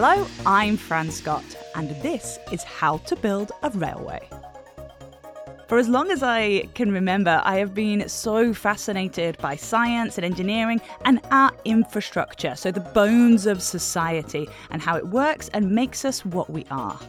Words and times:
Hello, 0.00 0.24
I'm 0.46 0.76
Fran 0.76 1.10
Scott, 1.10 1.42
and 1.74 1.90
this 2.02 2.38
is 2.52 2.62
How 2.62 2.98
to 2.98 3.16
Build 3.16 3.50
a 3.64 3.70
Railway. 3.70 4.28
For 5.66 5.76
as 5.76 5.88
long 5.88 6.12
as 6.12 6.22
I 6.22 6.68
can 6.74 6.92
remember, 6.92 7.42
I 7.42 7.56
have 7.56 7.74
been 7.74 8.08
so 8.08 8.54
fascinated 8.54 9.36
by 9.38 9.56
science 9.56 10.16
and 10.16 10.24
engineering 10.24 10.80
and 11.04 11.20
our 11.32 11.50
infrastructure, 11.64 12.54
so 12.54 12.70
the 12.70 12.78
bones 12.78 13.44
of 13.44 13.60
society 13.60 14.48
and 14.70 14.80
how 14.80 14.94
it 14.94 15.08
works 15.08 15.50
and 15.52 15.68
makes 15.68 16.04
us 16.04 16.24
what 16.24 16.48
we 16.48 16.64
are. 16.70 17.00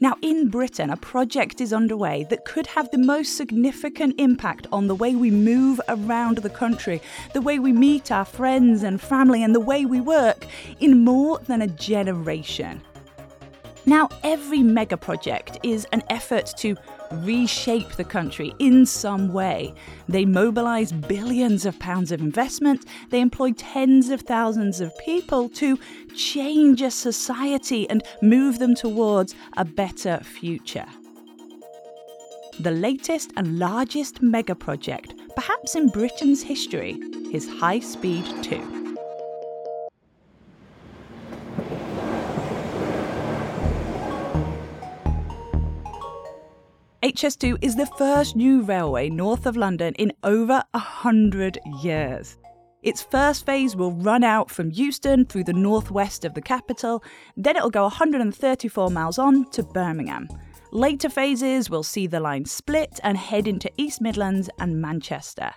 Now, 0.00 0.16
in 0.22 0.48
Britain, 0.48 0.90
a 0.90 0.96
project 0.96 1.60
is 1.60 1.72
underway 1.72 2.24
that 2.30 2.44
could 2.44 2.68
have 2.68 2.88
the 2.90 2.98
most 2.98 3.36
significant 3.36 4.14
impact 4.18 4.68
on 4.70 4.86
the 4.86 4.94
way 4.94 5.16
we 5.16 5.30
move 5.30 5.80
around 5.88 6.38
the 6.38 6.50
country, 6.50 7.02
the 7.34 7.40
way 7.40 7.58
we 7.58 7.72
meet 7.72 8.12
our 8.12 8.24
friends 8.24 8.84
and 8.84 9.00
family, 9.00 9.42
and 9.42 9.54
the 9.54 9.60
way 9.60 9.84
we 9.84 10.00
work 10.00 10.46
in 10.78 11.04
more 11.04 11.40
than 11.40 11.62
a 11.62 11.66
generation. 11.66 12.80
Now, 13.86 14.08
every 14.22 14.62
mega 14.62 14.96
project 14.96 15.58
is 15.62 15.86
an 15.92 16.02
effort 16.10 16.52
to 16.58 16.76
reshape 17.10 17.92
the 17.92 18.04
country 18.04 18.54
in 18.58 18.84
some 18.84 19.32
way. 19.32 19.72
They 20.08 20.26
mobilise 20.26 20.92
billions 20.92 21.64
of 21.64 21.78
pounds 21.78 22.12
of 22.12 22.20
investment, 22.20 22.84
they 23.08 23.20
employ 23.20 23.52
tens 23.52 24.10
of 24.10 24.20
thousands 24.20 24.80
of 24.80 24.96
people 24.98 25.48
to 25.50 25.78
change 26.18 26.82
a 26.82 26.90
society 26.90 27.88
and 27.88 28.02
move 28.20 28.58
them 28.58 28.74
towards 28.74 29.34
a 29.56 29.64
better 29.64 30.18
future. 30.18 30.86
The 32.60 32.72
latest 32.72 33.32
and 33.36 33.58
largest 33.58 34.20
mega 34.20 34.56
project, 34.56 35.14
perhaps 35.36 35.76
in 35.76 35.88
Britain's 35.88 36.42
history, 36.42 36.98
is 37.32 37.48
High 37.48 37.78
Speed 37.78 38.24
2. 38.42 38.78
HS2 47.00 47.58
is 47.62 47.76
the 47.76 47.86
first 47.96 48.34
new 48.34 48.62
railway 48.62 49.08
north 49.08 49.46
of 49.46 49.56
London 49.56 49.94
in 49.94 50.12
over 50.24 50.64
a 50.74 50.78
hundred 50.78 51.58
years. 51.80 52.36
Its 52.82 53.02
first 53.02 53.44
phase 53.44 53.74
will 53.74 53.92
run 53.92 54.22
out 54.22 54.50
from 54.50 54.70
Euston 54.72 55.24
through 55.24 55.44
the 55.44 55.52
northwest 55.52 56.24
of 56.24 56.34
the 56.34 56.40
capital, 56.40 57.02
then 57.36 57.56
it'll 57.56 57.70
go 57.70 57.82
134 57.82 58.90
miles 58.90 59.18
on 59.18 59.50
to 59.50 59.62
Birmingham. 59.62 60.28
Later 60.70 61.08
phases 61.08 61.70
will 61.70 61.82
see 61.82 62.06
the 62.06 62.20
line 62.20 62.44
split 62.44 63.00
and 63.02 63.16
head 63.16 63.48
into 63.48 63.70
East 63.76 64.00
Midlands 64.00 64.48
and 64.58 64.80
Manchester. 64.80 65.52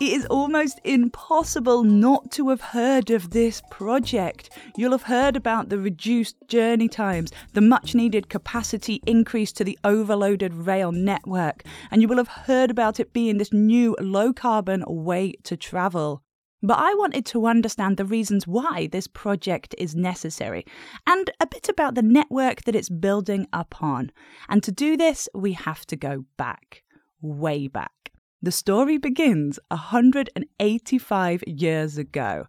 It 0.00 0.14
is 0.14 0.24
almost 0.30 0.80
impossible 0.82 1.84
not 1.84 2.30
to 2.30 2.48
have 2.48 2.62
heard 2.62 3.10
of 3.10 3.32
this 3.32 3.60
project. 3.70 4.48
You'll 4.74 4.92
have 4.92 5.02
heard 5.02 5.36
about 5.36 5.68
the 5.68 5.78
reduced 5.78 6.36
journey 6.48 6.88
times, 6.88 7.32
the 7.52 7.60
much 7.60 7.94
needed 7.94 8.30
capacity 8.30 9.02
increase 9.06 9.52
to 9.52 9.62
the 9.62 9.78
overloaded 9.84 10.54
rail 10.54 10.90
network, 10.90 11.64
and 11.90 12.00
you 12.00 12.08
will 12.08 12.16
have 12.16 12.28
heard 12.28 12.70
about 12.70 12.98
it 12.98 13.12
being 13.12 13.36
this 13.36 13.52
new 13.52 13.94
low 14.00 14.32
carbon 14.32 14.84
way 14.86 15.34
to 15.42 15.54
travel. 15.54 16.22
But 16.62 16.78
I 16.78 16.94
wanted 16.94 17.26
to 17.26 17.44
understand 17.44 17.98
the 17.98 18.06
reasons 18.06 18.46
why 18.46 18.88
this 18.90 19.06
project 19.06 19.74
is 19.76 19.94
necessary 19.94 20.64
and 21.06 21.30
a 21.40 21.46
bit 21.46 21.68
about 21.68 21.94
the 21.94 22.02
network 22.02 22.62
that 22.62 22.74
it's 22.74 22.88
building 22.88 23.46
upon. 23.52 24.12
And 24.48 24.62
to 24.62 24.72
do 24.72 24.96
this, 24.96 25.28
we 25.34 25.52
have 25.52 25.84
to 25.88 25.96
go 25.96 26.24
back, 26.38 26.84
way 27.20 27.68
back. 27.68 27.99
The 28.42 28.52
story 28.52 28.96
begins 28.96 29.58
185 29.68 31.44
years 31.46 31.98
ago, 31.98 32.46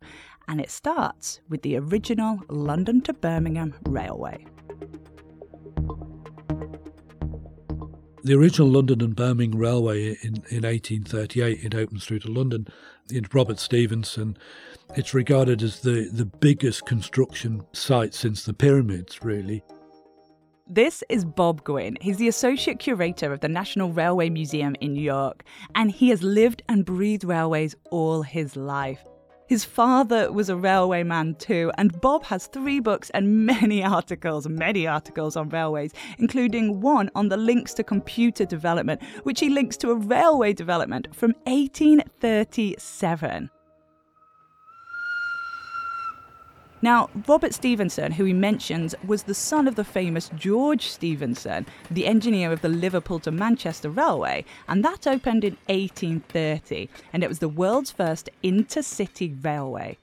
and 0.48 0.62
it 0.62 0.72
starts 0.72 1.42
with 1.50 1.64
the 1.64 1.76
original 1.76 2.40
London 2.48 3.02
to 3.02 3.12
Birmingham 3.12 3.74
Railway. 3.84 4.46
The 8.24 8.34
original 8.36 8.70
London 8.70 9.02
and 9.02 9.14
Birmingham 9.14 9.60
Railway 9.60 10.12
in, 10.22 10.36
in 10.50 10.64
1838, 10.64 11.62
it 11.62 11.76
opens 11.76 12.06
through 12.06 12.20
to 12.20 12.32
London. 12.32 12.68
It's 13.10 13.34
Robert 13.34 13.60
Stephenson. 13.60 14.38
It's 14.96 15.14
regarded 15.14 15.62
as 15.62 15.82
the, 15.82 16.10
the 16.10 16.26
biggest 16.26 16.86
construction 16.86 17.66
site 17.74 18.14
since 18.14 18.46
the 18.46 18.54
pyramids, 18.54 19.26
really. 19.26 19.62
This 20.74 21.04
is 21.10 21.26
Bob 21.26 21.66
Gwynne. 21.66 21.98
He's 22.00 22.16
the 22.16 22.30
Associate 22.30 22.80
Curator 22.80 23.34
of 23.34 23.42
the 23.42 23.50
National 23.50 23.92
Railway 23.92 24.30
Museum 24.30 24.74
in 24.80 24.94
New 24.94 25.04
York, 25.04 25.44
and 25.76 25.92
he 25.92 26.08
has 26.12 26.24
lived 26.24 26.64
and 26.70 26.86
breathed 26.86 27.26
railways 27.26 27.76
all 27.90 28.22
his 28.22 28.56
life. 28.56 29.04
His 29.48 29.66
father 29.66 30.32
was 30.32 30.48
a 30.48 30.56
railway 30.56 31.04
man 31.04 31.36
too, 31.36 31.74
and 31.78 32.00
Bob 32.00 32.24
has 32.24 32.48
three 32.48 32.80
books 32.80 33.10
and 33.10 33.46
many 33.46 33.84
articles, 33.98 34.48
many 34.48 34.88
articles 34.88 35.36
on 35.36 35.50
railways, 35.50 35.92
including 36.20 36.80
one 36.80 37.12
on 37.16 37.28
the 37.28 37.36
links 37.36 37.74
to 37.74 37.84
computer 37.84 38.46
development, 38.46 39.04
which 39.24 39.42
he 39.42 39.50
links 39.50 39.76
to 39.76 39.92
a 39.92 39.96
railway 39.96 40.54
development 40.54 41.14
from 41.14 41.34
1837. 41.48 43.50
Now, 46.84 47.10
Robert 47.28 47.54
Stephenson, 47.54 48.14
who 48.14 48.26
he 48.26 48.34
mentions, 48.34 48.96
was 49.06 49.24
the 49.24 49.36
son 49.36 49.68
of 49.68 49.76
the 49.76 49.84
famous 49.84 50.32
George 50.36 50.88
Stephenson, 50.88 51.68
the 51.92 52.08
engineer 52.08 52.52
of 52.52 52.62
the 52.62 52.70
Liverpool 52.70 53.20
to 53.20 53.32
Manchester 53.32 53.90
Railway, 53.90 54.46
and 54.68 54.84
that 54.84 55.06
opened 55.06 55.44
in 55.44 55.58
1830, 55.68 56.90
and 57.14 57.24
it 57.24 57.30
was 57.30 57.38
the 57.38 57.48
world's 57.48 57.92
first 57.92 58.32
intercity 58.44 59.44
railway. 59.44 60.00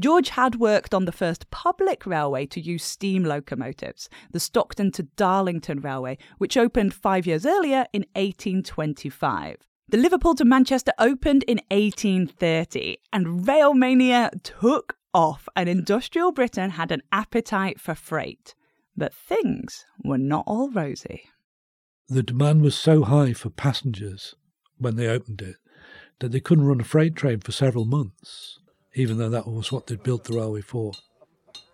George 0.00 0.30
had 0.30 0.56
worked 0.56 0.92
on 0.92 1.04
the 1.04 1.12
first 1.12 1.48
public 1.50 2.04
railway 2.04 2.44
to 2.46 2.60
use 2.60 2.82
steam 2.82 3.24
locomotives, 3.24 4.08
the 4.32 4.40
Stockton 4.40 4.90
to 4.92 5.04
Darlington 5.04 5.80
Railway, 5.80 6.18
which 6.38 6.56
opened 6.56 6.92
five 6.92 7.26
years 7.26 7.46
earlier 7.46 7.86
in 7.92 8.02
1825. 8.14 9.58
The 9.88 9.96
Liverpool 9.96 10.34
to 10.34 10.44
Manchester 10.44 10.92
opened 10.98 11.44
in 11.44 11.60
1830, 11.70 12.98
and 13.12 13.46
Railmania 13.46 14.30
took 14.42 14.95
off, 15.16 15.48
and 15.56 15.68
industrial 15.68 16.30
Britain 16.30 16.70
had 16.70 16.92
an 16.92 17.02
appetite 17.10 17.80
for 17.80 17.94
freight. 17.94 18.54
But 18.96 19.14
things 19.14 19.86
were 20.04 20.18
not 20.18 20.44
all 20.46 20.70
rosy. 20.70 21.30
The 22.08 22.22
demand 22.22 22.62
was 22.62 22.76
so 22.76 23.02
high 23.02 23.32
for 23.32 23.50
passengers 23.50 24.34
when 24.78 24.96
they 24.96 25.08
opened 25.08 25.40
it 25.40 25.56
that 26.20 26.32
they 26.32 26.40
couldn't 26.40 26.66
run 26.66 26.80
a 26.80 26.84
freight 26.84 27.16
train 27.16 27.40
for 27.40 27.52
several 27.52 27.86
months, 27.86 28.58
even 28.94 29.16
though 29.18 29.30
that 29.30 29.48
was 29.48 29.72
what 29.72 29.86
they'd 29.86 30.02
built 30.02 30.24
the 30.24 30.36
railway 30.36 30.60
for. 30.60 30.92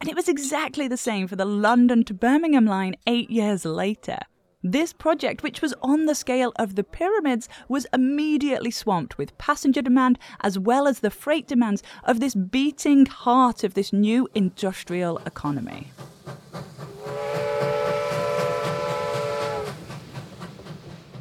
And 0.01 0.09
it 0.09 0.17
was 0.17 0.29
exactly 0.29 0.89
the 0.89 0.97
same 0.97 1.27
for 1.29 1.37
the 1.37 1.45
London 1.45 2.05
to 2.05 2.15
Birmingham 2.15 2.67
line 2.67 2.95
eight 3.07 3.31
years 3.31 3.65
later. 3.65 4.19
This 4.65 4.93
project, 4.93 5.43
which 5.43 5.61
was 5.61 5.75
on 5.83 6.07
the 6.07 6.15
scale 6.15 6.53
of 6.57 6.77
the 6.77 6.85
pyramids, 6.85 7.49
was 7.69 7.85
immediately 7.93 8.71
swamped 8.71 9.19
with 9.19 9.37
passenger 9.37 9.83
demand 9.83 10.21
as 10.41 10.57
well 10.57 10.87
as 10.87 11.01
the 11.01 11.11
freight 11.11 11.49
demands 11.49 11.83
of 12.05 12.21
this 12.21 12.37
beating 12.37 13.07
heart 13.07 13.65
of 13.65 13.75
this 13.75 13.93
new 13.93 14.29
industrial 14.37 15.19
economy. 15.27 15.89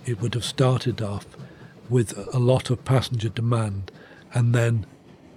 It 0.05 0.21
would 0.21 0.35
have 0.35 0.45
started 0.45 1.01
off 1.01 1.25
with 1.89 2.15
a 2.35 2.39
lot 2.39 2.69
of 2.69 2.85
passenger 2.85 3.29
demand, 3.29 3.91
and 4.35 4.53
then, 4.53 4.85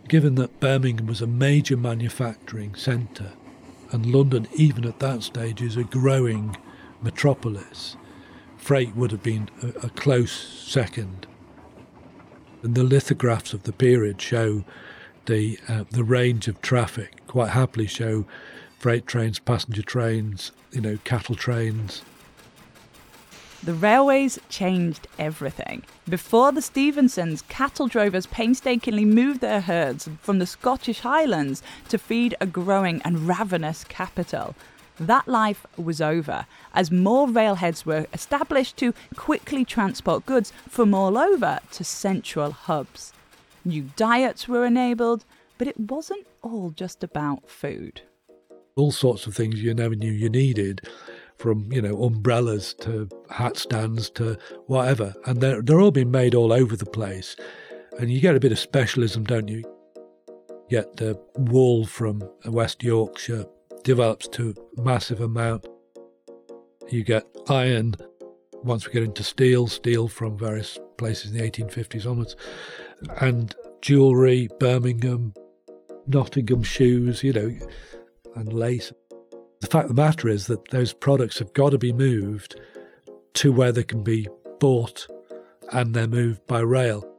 given 0.09 0.35
that 0.35 0.61
Birmingham 0.61 1.07
was 1.07 1.23
a 1.23 1.27
major 1.27 1.77
manufacturing 1.79 2.75
centre, 2.75 3.33
and 3.93 4.05
London, 4.05 4.47
even 4.55 4.85
at 4.85 4.99
that 4.99 5.23
stage, 5.23 5.63
is 5.63 5.79
a 5.79 5.85
growing 5.85 6.55
metropolis, 7.05 7.97
freight 8.57 8.97
would 8.97 9.13
have 9.13 9.23
been 9.23 9.51
a, 9.63 9.87
a 9.87 9.91
close 9.91 10.33
second. 10.33 11.27
And 12.63 12.75
the 12.75 12.83
lithographs 12.83 13.53
of 13.53 13.65
the 13.65 13.73
period 13.73 14.21
show 14.21 14.65
the 15.27 15.59
uh, 15.69 15.85
the 15.91 16.05
range 16.05 16.49
of 16.49 16.61
traffic. 16.61 17.27
Quite 17.27 17.51
happily 17.51 17.87
show 17.87 18.27
freight 18.79 19.07
trains, 19.07 19.39
passenger 19.39 19.83
trains, 19.83 20.53
you 20.73 20.81
know, 20.81 20.99
cattle 21.05 21.35
trains. 21.35 22.03
The 23.63 23.73
railways 23.73 24.39
changed 24.51 25.09
everything. 25.19 25.85
Before 26.07 26.53
the 26.53 26.61
Stephensons, 26.61 27.41
cattle 27.49 27.89
drovers 27.89 28.27
painstakingly 28.27 29.07
moved 29.07 29.41
their 29.41 29.63
herds 29.63 30.07
from 30.21 30.39
the 30.39 30.45
Scottish 30.47 31.01
Highlands 31.01 31.63
to 31.89 31.97
feed 31.97 32.37
a 32.43 32.47
growing 32.47 33.01
and 33.07 33.27
ravenous 33.27 33.85
capital. 33.85 34.55
That 35.01 35.27
life 35.27 35.67
was 35.77 36.01
over 36.01 36.47
as 36.73 36.91
more 36.91 37.27
railheads 37.27 37.85
were 37.85 38.07
established 38.13 38.77
to 38.79 38.95
quickly 39.17 39.65
transport 39.65 40.25
goods 40.25 40.53
from 40.69 40.95
all 40.95 41.19
over 41.19 41.59
to 41.73 41.85
central 41.85 42.53
hubs. 42.53 43.13
New 43.65 43.91
diets 43.97 44.47
were 44.47 44.65
enabled, 44.65 45.25
but 45.59 45.67
it 45.67 45.79
wasn't 45.79 46.27
all 46.43 46.71
just 46.71 47.03
about 47.03 47.49
food. 47.49 48.03
All 48.77 48.93
sorts 48.93 49.27
of 49.27 49.35
things 49.35 49.63
you 49.63 49.73
never 49.75 49.95
knew 49.95 50.13
you 50.13 50.29
needed, 50.29 50.83
from 51.39 51.73
you 51.73 51.83
know 51.83 52.03
umbrellas 52.05 52.75
to 52.81 53.09
hat 53.31 53.57
stands 53.57 54.11
to 54.11 54.37
whatever, 54.67 55.15
and 55.27 55.41
they're 55.41 55.63
they're 55.63 55.81
all 55.81 55.91
being 55.91 56.11
made 56.11 56.35
all 56.35 56.53
over 56.53 56.77
the 56.77 56.87
place, 56.87 57.37
and 57.99 58.11
you 58.11 58.21
get 58.21 58.37
a 58.37 58.41
bit 58.41 58.53
of 58.53 58.59
specialism, 58.59 59.25
don't 59.25 59.49
you? 59.49 59.65
Get 60.71 60.97
the 60.97 61.19
wool 61.37 61.85
from 61.87 62.29
West 62.47 62.83
Yorkshire, 62.83 63.47
develops 63.85 64.27
to 64.29 64.55
massive 64.77 65.21
amount. 65.21 65.69
You 66.91 67.05
get 67.05 67.25
iron. 67.49 67.95
Once 68.65 68.87
we 68.87 68.93
get 68.93 69.03
into 69.03 69.23
steel, 69.23 69.69
steel 69.69 70.09
from 70.09 70.39
various 70.39 70.79
places 70.97 71.31
in 71.31 71.39
the 71.39 71.51
1850s 71.51 72.11
onwards, 72.11 72.35
and 73.21 73.55
jewellery, 73.83 74.49
Birmingham, 74.59 75.35
Nottingham 76.07 76.63
shoes, 76.63 77.23
you 77.23 77.33
know, 77.33 77.55
and 78.35 78.53
lace. 78.53 78.93
The 79.61 79.67
fact 79.67 79.91
of 79.91 79.97
the 79.97 80.03
matter 80.03 80.29
is 80.29 80.47
that 80.47 80.71
those 80.71 80.93
products 80.93 81.39
have 81.39 81.53
got 81.53 81.71
to 81.71 81.79
be 81.79 81.93
moved 81.93 82.59
to 83.35 83.53
where 83.53 83.73
they 83.73 83.85
can 83.85 84.03
be 84.03 84.27
bought 84.61 85.07
and 85.73 85.95
they're 85.95 86.07
moved 86.07 86.47
by 86.47 86.61
rail. 86.61 87.14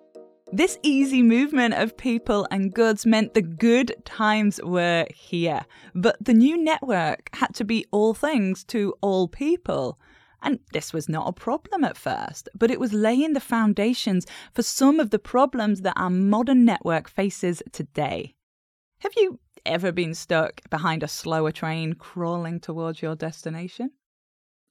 This 0.51 0.77
easy 0.83 1.23
movement 1.23 1.73
of 1.73 1.97
people 1.97 2.47
and 2.51 2.71
goods 2.71 3.05
meant 3.05 3.33
the 3.33 3.41
good 3.41 3.95
times 4.05 4.59
were 4.63 5.07
here, 5.13 5.65
but 5.95 6.17
the 6.23 6.35
new 6.35 6.55
network 6.55 7.29
had 7.33 7.55
to 7.55 7.63
be 7.63 7.85
all 7.91 8.13
things 8.13 8.63
to 8.65 8.93
all 9.01 9.27
people. 9.27 9.99
And 10.43 10.59
this 10.71 10.93
was 10.93 11.09
not 11.09 11.27
a 11.27 11.33
problem 11.33 11.83
at 11.83 11.97
first, 11.97 12.47
but 12.53 12.69
it 12.69 12.79
was 12.79 12.93
laying 12.93 13.33
the 13.33 13.39
foundations 13.39 14.27
for 14.53 14.61
some 14.61 14.99
of 14.99 15.09
the 15.09 15.17
problems 15.17 15.81
that 15.81 15.97
our 15.97 16.11
modern 16.11 16.63
network 16.63 17.09
faces 17.09 17.63
today. 17.71 18.35
Have 18.99 19.13
you 19.17 19.39
ever 19.65 19.91
been 19.91 20.13
stuck 20.13 20.61
behind 20.69 21.01
a 21.01 21.07
slower 21.07 21.51
train 21.51 21.93
crawling 21.93 22.59
towards 22.59 23.01
your 23.01 23.15
destination? 23.15 23.89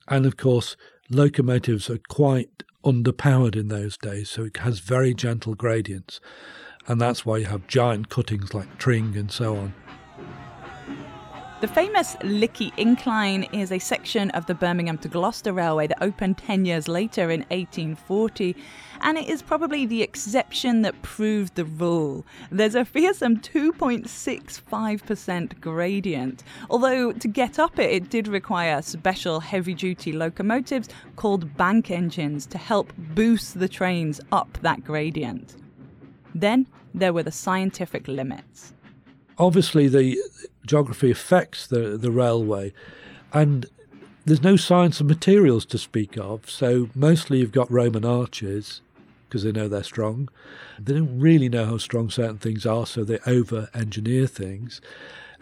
And 0.07 0.25
of 0.25 0.37
course, 0.37 0.77
locomotives 1.11 1.91
are 1.91 2.01
quite 2.09 2.63
underpowered 2.85 3.57
in 3.57 3.69
those 3.69 3.97
days, 3.97 4.31
so 4.31 4.45
it 4.45 4.59
has 4.59 4.79
very 4.79 5.15
gentle 5.15 5.55
gradients. 5.55 6.21
And 6.87 7.01
that's 7.01 7.25
why 7.25 7.39
you 7.39 7.47
have 7.47 7.67
giant 7.67 8.11
cuttings 8.11 8.53
like 8.53 8.79
Tring 8.79 9.17
and 9.17 9.31
so 9.31 9.57
on. 9.57 9.75
The 11.65 11.73
famous 11.73 12.15
Lickey 12.23 12.75
Incline 12.77 13.45
is 13.45 13.73
a 13.73 13.79
section 13.79 14.31
of 14.33 14.45
the 14.45 14.55
Birmingham 14.55 14.99
to 14.99 15.09
Gloucester 15.09 15.55
Railway 15.55 15.87
that 15.87 16.03
opened 16.03 16.37
10 16.37 16.67
years 16.67 16.89
later 16.89 17.31
in 17.31 17.41
1840, 17.45 18.55
and 19.01 19.17
it 19.17 19.31
is 19.31 19.41
probably 19.41 19.87
the 19.87 20.03
exception 20.03 20.83
that 20.83 21.01
proved 21.01 21.55
the 21.55 21.65
rule. 21.65 22.27
There's 22.51 22.75
a 22.75 22.85
fearsome 22.85 23.39
2.65% 23.39 25.59
gradient, 25.59 26.45
although 26.69 27.13
to 27.13 27.29
get 27.29 27.59
up 27.59 27.79
it, 27.79 27.91
it 27.91 28.11
did 28.11 28.29
require 28.29 28.83
special 28.83 29.41
heavy 29.41 29.73
duty 29.73 30.13
locomotives 30.13 30.91
called 31.17 31.57
bank 31.57 31.91
engines 31.91 32.45
to 32.49 32.59
help 32.59 32.93
boost 32.99 33.59
the 33.59 33.69
trains 33.69 34.21
up 34.33 34.59
that 34.61 34.85
gradient. 34.85 35.57
Then 36.35 36.67
there 36.93 37.15
were 37.15 37.23
the 37.23 37.33
scientific 37.33 38.07
limits 38.07 38.75
obviously 39.39 39.89
the 39.89 40.17
geography 40.67 41.11
affects 41.11 41.67
the, 41.67 41.97
the 41.99 42.11
railway, 42.11 42.73
and 43.33 43.67
there's 44.25 44.43
no 44.43 44.57
science 44.57 45.01
of 45.01 45.07
materials 45.07 45.67
to 45.67 45.79
speak 45.79 46.17
of. 46.17 46.49
So 46.49 46.89
mostly 46.95 47.39
you've 47.39 47.53
got 47.53 47.71
Roman 47.71 48.05
arches 48.05 48.81
because 49.29 49.43
they 49.43 49.53
know 49.53 49.69
they're 49.69 49.83
strong. 49.83 50.29
They 50.79 50.95
don't 50.95 51.19
really 51.19 51.49
know 51.49 51.67
how 51.67 51.79
strong 51.79 52.09
certain 52.09 52.39
things 52.39 52.65
are, 52.65 52.87
so 52.87 53.05
they 53.05 53.19
over 53.27 53.69
engineer 53.75 54.27
things. 54.27 54.81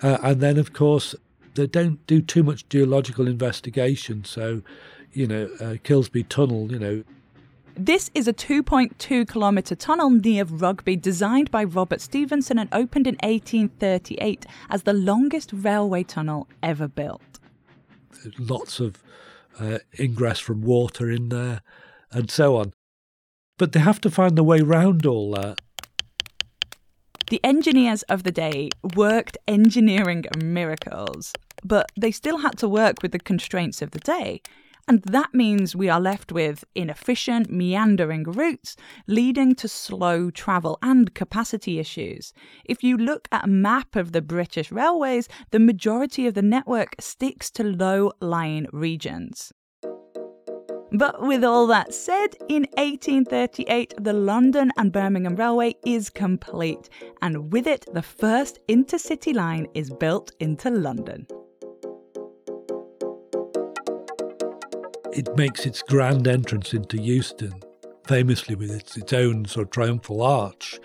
Uh, 0.02 0.19
and 0.22 0.40
then, 0.40 0.58
of 0.58 0.72
course, 0.72 1.14
they 1.54 1.66
don't 1.66 2.04
do 2.06 2.22
too 2.22 2.42
much 2.42 2.68
geological 2.68 3.28
investigation. 3.28 4.25
So, 4.25 4.62
you 5.12 5.26
know, 5.26 5.50
uh, 5.60 5.76
Tunnel, 6.28 6.72
you 6.72 6.78
know, 6.78 7.04
this 7.76 8.10
is 8.14 8.28
a 8.28 8.32
2.2 8.32 9.28
kilometre 9.28 9.74
tunnel 9.74 10.10
near 10.10 10.44
Rugby, 10.44 10.96
designed 10.96 11.50
by 11.50 11.64
Robert 11.64 12.00
Stephenson 12.00 12.58
and 12.58 12.69
opened 12.72 13.06
in 13.06 13.14
1838 13.22 14.46
as 14.70 14.82
the 14.82 14.92
longest 14.92 15.50
railway 15.52 16.02
tunnel 16.02 16.48
ever 16.62 16.88
built. 16.88 17.22
lots 18.38 18.78
of 18.78 19.02
uh, 19.58 19.78
ingress 19.98 20.38
from 20.38 20.62
water 20.62 21.10
in 21.10 21.28
there 21.28 21.62
and 22.10 22.30
so 22.30 22.56
on. 22.56 22.72
But 23.58 23.72
they 23.72 23.80
have 23.80 24.00
to 24.02 24.10
find 24.10 24.36
the 24.36 24.44
way 24.44 24.60
round 24.60 25.06
all 25.06 25.32
that. 25.32 25.60
The 27.30 27.40
engineers 27.42 28.02
of 28.04 28.25
the 28.25 28.32
day 28.32 28.68
worked 28.94 29.38
engineering 29.48 30.25
miracles, 30.36 31.32
but 31.64 31.90
they 31.96 32.10
still 32.10 32.38
had 32.38 32.58
to 32.58 32.68
work 32.68 33.02
with 33.02 33.12
the 33.12 33.18
constraints 33.18 33.80
of 33.80 33.92
the 33.92 34.00
day. 34.00 34.42
And 34.88 35.02
that 35.02 35.32
means 35.32 35.76
we 35.76 35.88
are 35.88 36.00
left 36.00 36.32
with 36.32 36.64
inefficient, 36.75 37.50
meandering 37.50 38.25
routes 38.25 38.76
leading 39.06 39.55
to 39.56 39.69
slow 39.69 40.31
travel 40.31 40.79
and 40.82 41.14
capacity 41.14 41.79
issues. 41.79 42.32
If 42.64 42.82
you 42.82 42.96
look 42.96 43.29
at 43.31 43.44
a 43.44 43.49
map 43.49 43.94
of 43.96 44.12
the 44.12 44.23
British 44.23 44.73
railways, 44.73 45.29
the 45.50 45.61
majority 45.61 46.26
of 46.26 46.34
the 46.34 46.43
network 46.43 46.96
sticks 46.99 47.50
to 47.52 47.64
low 47.64 48.12
lying 48.20 48.67
regions. 48.73 49.52
But 50.94 51.23
with 51.23 51.43
all 51.43 51.67
that 51.69 51.94
said, 51.94 52.35
in 52.50 52.64
1838, 52.76 53.94
the 53.99 54.12
London 54.12 54.70
and 54.76 54.93
Birmingham 54.93 55.37
Railway 55.37 55.75
is 55.87 56.11
complete, 56.11 56.90
and 57.23 57.50
with 57.50 57.67
it, 57.67 57.87
the 57.94 58.02
first 58.02 58.58
intercity 58.69 59.35
line 59.35 59.69
is 59.73 59.88
built 59.88 60.32
into 60.38 60.69
London. 60.69 61.26
It 65.12 65.37
makes 65.37 65.67
its 65.67 65.82
grand 65.82 66.26
entrance 66.26 66.73
into 66.73 66.99
Euston, 66.99 67.53
famously 68.06 68.55
with 68.55 68.70
its, 68.70 68.97
its 68.97 69.12
own 69.12 69.44
sort 69.44 69.67
of 69.67 69.70
triumphal 69.70 70.23
arch 70.23 70.79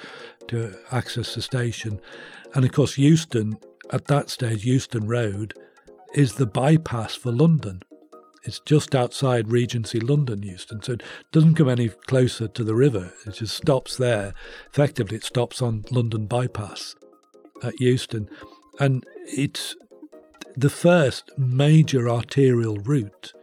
to 0.47 0.77
access 0.91 1.35
the 1.35 1.41
station. 1.41 1.99
And 2.53 2.65
of 2.65 2.71
course, 2.71 2.97
Euston, 2.97 3.57
at 3.91 4.05
that 4.05 4.29
stage, 4.29 4.65
Euston 4.65 5.07
Road 5.07 5.53
is 6.13 6.35
the 6.35 6.45
bypass 6.45 7.15
for 7.15 7.31
London. 7.31 7.81
It's 8.43 8.59
just 8.59 8.95
outside 8.95 9.51
Regency 9.51 9.99
London, 9.99 10.41
Euston, 10.41 10.81
so 10.81 10.93
it 10.93 11.03
doesn't 11.31 11.55
come 11.55 11.67
any 11.67 11.89
closer 11.89 12.47
to 12.47 12.63
the 12.63 12.75
river. 12.75 13.13
It 13.25 13.31
just 13.31 13.57
stops 13.57 13.97
there. 13.97 14.33
Effectively, 14.69 15.17
it 15.17 15.23
stops 15.25 15.61
on 15.61 15.83
London 15.91 16.27
bypass 16.27 16.95
at 17.61 17.79
Euston. 17.81 18.29
And 18.79 19.05
it's 19.25 19.75
the 20.55 20.69
first 20.69 21.31
major 21.37 22.09
arterial 22.09 22.77
route 22.77 23.33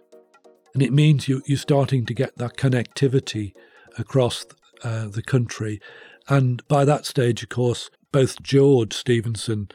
and 0.75 0.82
it 0.82 0.93
means 0.93 1.29
you, 1.29 1.41
you're 1.47 1.56
starting 1.56 2.05
to 2.05 2.15
get 2.15 2.37
that 2.37 2.56
connectivity 2.56 3.53
across 3.97 4.44
uh, 4.82 5.06
the 5.06 5.23
country. 5.23 5.81
And 6.29 6.67
by 6.69 6.85
that 6.85 7.06
stage, 7.06 7.43
of 7.43 7.49
course, 7.49 7.91
both 8.12 8.43
George 8.43 8.93
Stephenson, 8.93 9.69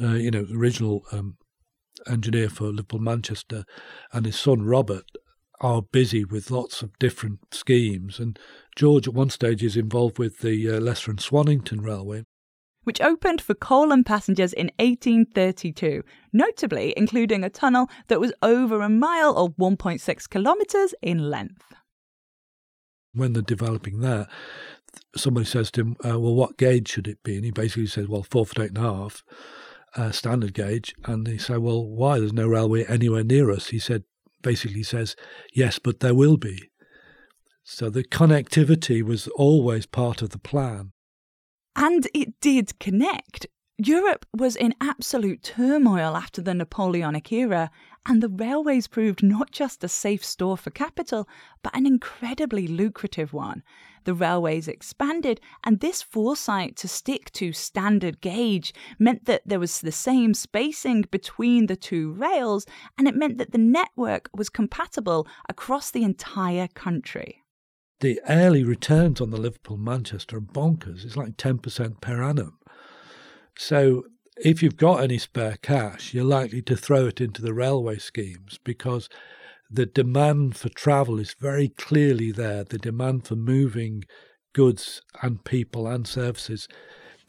uh, 0.00 0.12
you 0.12 0.30
know, 0.30 0.46
original 0.54 1.04
um, 1.10 1.36
engineer 2.08 2.50
for 2.50 2.64
Liverpool 2.64 3.00
Manchester, 3.00 3.64
and 4.12 4.26
his 4.26 4.38
son 4.38 4.62
Robert 4.62 5.10
are 5.60 5.80
busy 5.80 6.24
with 6.24 6.50
lots 6.50 6.82
of 6.82 6.98
different 6.98 7.54
schemes. 7.54 8.18
And 8.18 8.38
George, 8.76 9.08
at 9.08 9.14
one 9.14 9.30
stage, 9.30 9.62
is 9.62 9.76
involved 9.76 10.18
with 10.18 10.40
the 10.40 10.70
uh, 10.70 10.80
Leicester 10.80 11.12
and 11.12 11.20
Swannington 11.20 11.80
Railway 11.80 12.24
which 12.84 13.00
opened 13.00 13.40
for 13.40 13.54
coal 13.54 13.92
and 13.92 14.04
passengers 14.04 14.52
in 14.52 14.66
1832, 14.78 16.02
notably 16.32 16.94
including 16.96 17.44
a 17.44 17.50
tunnel 17.50 17.88
that 18.08 18.20
was 18.20 18.32
over 18.42 18.80
a 18.80 18.88
mile 18.88 19.36
or 19.36 19.50
1.6 19.50 20.30
kilometres 20.30 20.94
in 21.02 21.30
length. 21.30 21.72
When 23.14 23.32
they're 23.32 23.42
developing 23.42 24.00
that, 24.00 24.28
somebody 25.16 25.46
says 25.46 25.70
to 25.72 25.80
him, 25.82 25.96
uh, 26.04 26.18
Well, 26.18 26.34
what 26.34 26.56
gauge 26.56 26.88
should 26.88 27.08
it 27.08 27.22
be? 27.22 27.36
And 27.36 27.44
he 27.44 27.50
basically 27.50 27.86
says, 27.86 28.08
Well, 28.08 28.22
four 28.22 28.46
foot 28.46 28.58
eight 28.58 28.76
and 28.76 28.78
a 28.78 28.80
half, 28.80 29.22
uh, 29.96 30.10
standard 30.10 30.54
gauge. 30.54 30.94
And 31.04 31.26
they 31.26 31.38
say, 31.38 31.58
Well, 31.58 31.84
why? 31.84 32.18
There's 32.18 32.32
no 32.32 32.48
railway 32.48 32.84
anywhere 32.84 33.24
near 33.24 33.50
us. 33.50 33.68
He 33.68 33.78
said, 33.78 34.04
basically 34.40 34.82
says, 34.82 35.14
Yes, 35.52 35.78
but 35.78 36.00
there 36.00 36.14
will 36.14 36.36
be. 36.36 36.70
So 37.64 37.90
the 37.90 38.04
connectivity 38.04 39.02
was 39.02 39.28
always 39.28 39.86
part 39.86 40.22
of 40.22 40.30
the 40.30 40.38
plan. 40.38 40.92
And 41.74 42.06
it 42.12 42.40
did 42.40 42.78
connect. 42.78 43.46
Europe 43.78 44.26
was 44.36 44.54
in 44.54 44.74
absolute 44.80 45.42
turmoil 45.42 46.14
after 46.14 46.42
the 46.42 46.54
Napoleonic 46.54 47.32
era, 47.32 47.70
and 48.06 48.22
the 48.22 48.28
railways 48.28 48.86
proved 48.86 49.22
not 49.22 49.50
just 49.50 49.82
a 49.82 49.88
safe 49.88 50.24
store 50.24 50.56
for 50.56 50.70
capital, 50.70 51.28
but 51.62 51.74
an 51.74 51.86
incredibly 51.86 52.66
lucrative 52.66 53.32
one. 53.32 53.62
The 54.04 54.14
railways 54.14 54.68
expanded, 54.68 55.40
and 55.64 55.80
this 55.80 56.02
foresight 56.02 56.76
to 56.76 56.88
stick 56.88 57.32
to 57.32 57.52
standard 57.52 58.20
gauge 58.20 58.74
meant 58.98 59.24
that 59.24 59.42
there 59.46 59.60
was 59.60 59.80
the 59.80 59.92
same 59.92 60.34
spacing 60.34 61.06
between 61.10 61.66
the 61.66 61.76
two 61.76 62.12
rails, 62.12 62.66
and 62.98 63.08
it 63.08 63.16
meant 63.16 63.38
that 63.38 63.52
the 63.52 63.58
network 63.58 64.28
was 64.34 64.50
compatible 64.50 65.26
across 65.48 65.90
the 65.90 66.04
entire 66.04 66.68
country 66.68 67.41
the 68.02 68.20
early 68.28 68.64
returns 68.64 69.20
on 69.20 69.30
the 69.30 69.38
Liverpool 69.38 69.76
Manchester 69.76 70.36
are 70.36 70.40
bonkers. 70.40 71.04
It's 71.04 71.16
like 71.16 71.36
10% 71.36 72.00
per 72.00 72.22
annum. 72.22 72.58
So 73.56 74.04
if 74.36 74.62
you've 74.62 74.76
got 74.76 75.02
any 75.02 75.18
spare 75.18 75.56
cash, 75.62 76.12
you're 76.12 76.24
likely 76.24 76.62
to 76.62 76.76
throw 76.76 77.06
it 77.06 77.20
into 77.20 77.40
the 77.40 77.54
railway 77.54 77.98
schemes 77.98 78.58
because 78.64 79.08
the 79.70 79.86
demand 79.86 80.56
for 80.56 80.68
travel 80.68 81.20
is 81.20 81.34
very 81.38 81.68
clearly 81.68 82.32
there. 82.32 82.64
The 82.64 82.78
demand 82.78 83.26
for 83.26 83.36
moving 83.36 84.04
goods 84.52 85.00
and 85.22 85.44
people 85.44 85.86
and 85.86 86.06
services, 86.06 86.66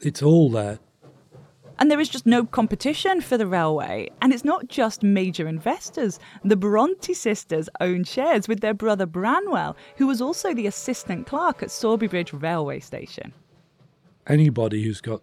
it's 0.00 0.22
all 0.22 0.50
there. 0.50 0.80
And 1.78 1.90
there 1.90 2.00
is 2.00 2.08
just 2.08 2.26
no 2.26 2.44
competition 2.44 3.20
for 3.20 3.36
the 3.36 3.46
railway. 3.46 4.10
And 4.22 4.32
it's 4.32 4.44
not 4.44 4.68
just 4.68 5.02
major 5.02 5.48
investors. 5.48 6.20
The 6.44 6.56
Bronte 6.56 7.14
sisters 7.14 7.68
own 7.80 8.04
shares 8.04 8.46
with 8.48 8.60
their 8.60 8.74
brother 8.74 9.06
Branwell, 9.06 9.76
who 9.96 10.06
was 10.06 10.20
also 10.20 10.54
the 10.54 10.66
assistant 10.66 11.26
clerk 11.26 11.62
at 11.62 11.70
Sowerby 11.70 12.08
Bridge 12.08 12.32
railway 12.32 12.80
station. 12.80 13.32
Anybody 14.26 14.84
who's 14.84 15.00
got 15.00 15.20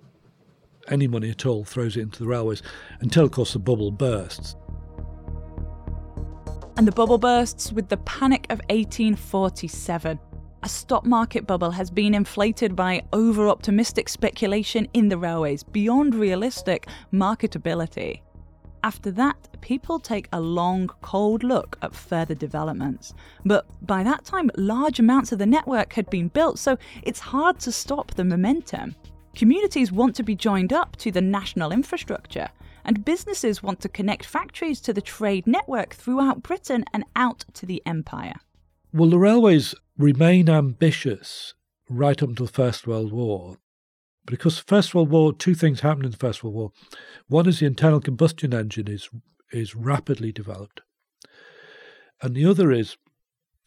any 0.88 1.08
money 1.08 1.30
at 1.30 1.46
all 1.46 1.64
throws 1.64 1.96
it 1.96 2.02
into 2.02 2.20
the 2.20 2.28
railways 2.28 2.62
until, 3.00 3.26
of 3.26 3.32
course, 3.32 3.54
the 3.54 3.60
bubble 3.60 3.92
bursts. 3.92 4.56
And 6.78 6.88
the 6.88 6.92
bubble 6.92 7.18
bursts 7.18 7.72
with 7.72 7.90
the 7.90 7.98
panic 7.98 8.46
of 8.50 8.60
1847 8.70 10.20
a 10.64 10.70
stock 10.70 11.06
market 11.06 11.48
bubble 11.48 11.72
has 11.72 11.90
been 11.90 12.14
inflated 12.14 12.76
by 12.76 13.02
over 13.14 13.48
optimistic 13.48 14.08
speculation 14.08 14.88
in 14.94 15.10
the 15.10 15.18
railways 15.18 15.64
beyond 15.64 16.14
realistic 16.14 16.88
marketability. 17.12 18.22
After 18.84 19.12
that, 19.12 19.62
people 19.62 20.00
take 20.00 20.28
a 20.34 20.42
long, 20.42 20.88
cold 21.02 21.44
look 21.44 21.78
at 21.82 21.96
further 21.96 22.36
developments. 22.36 23.14
But 23.46 23.66
by 23.86 24.04
that 24.04 24.26
time, 24.26 24.50
large 24.56 25.00
amounts 25.00 25.32
of 25.32 25.40
the 25.40 25.46
network 25.46 25.94
had 25.94 26.10
been 26.10 26.28
built, 26.28 26.60
so 26.60 26.78
it's 27.04 27.20
hard 27.20 27.60
to 27.60 27.72
stop 27.72 28.12
the 28.12 28.24
momentum. 28.24 28.96
Communities 29.36 29.92
want 29.92 30.16
to 30.16 30.24
be 30.24 30.36
joined 30.36 30.74
up 30.74 30.96
to 30.98 31.12
the 31.12 31.22
national 31.22 31.72
infrastructure, 31.72 32.50
and 32.86 33.06
businesses 33.06 33.64
want 33.64 33.80
to 33.82 33.90
connect 33.90 34.26
factories 34.26 34.82
to 34.82 34.94
the 34.94 35.02
trade 35.02 35.48
network 35.48 35.94
throughout 35.94 36.44
Britain 36.44 36.84
and 36.94 37.04
out 37.16 37.46
to 37.54 37.66
the 37.66 37.82
empire. 37.86 38.36
Well, 38.94 39.10
the 39.10 39.20
railways 39.20 39.74
remain 39.98 40.50
ambitious 40.50 41.54
right 41.90 42.22
up 42.22 42.30
until 42.30 42.46
the 42.46 42.52
First 42.52 42.88
World 42.88 43.14
War. 43.14 43.58
Because 44.26 44.58
the 44.58 44.64
First 44.64 44.94
World 44.94 45.10
War, 45.10 45.34
two 45.34 45.56
things 45.56 45.80
happened 45.80 46.06
in 46.06 46.12
the 46.12 46.18
First 46.18 46.44
World 46.44 46.56
War. 46.56 46.72
One 47.28 47.48
is 47.48 47.60
the 47.60 47.66
internal 47.66 48.02
combustion 48.02 48.54
engine 48.54 48.88
is 48.88 49.10
is 49.52 49.76
rapidly 49.76 50.32
developed. 50.32 50.82
And 52.22 52.36
the 52.36 52.46
other 52.46 52.72
is 52.72 52.98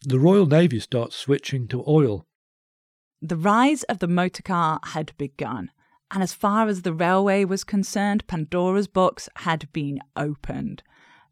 the 0.01 0.19
Royal 0.19 0.45
Navy 0.45 0.79
starts 0.79 1.15
switching 1.15 1.67
to 1.67 1.83
oil. 1.87 2.25
The 3.21 3.35
rise 3.35 3.83
of 3.83 3.99
the 3.99 4.07
motor 4.07 4.43
car 4.43 4.79
had 4.83 5.13
begun, 5.17 5.71
and 6.11 6.21
as 6.21 6.33
far 6.33 6.67
as 6.67 6.81
the 6.81 6.93
railway 6.93 7.45
was 7.45 7.63
concerned, 7.63 8.27
Pandora's 8.27 8.87
box 8.87 9.29
had 9.37 9.71
been 9.73 9.99
opened. 10.15 10.83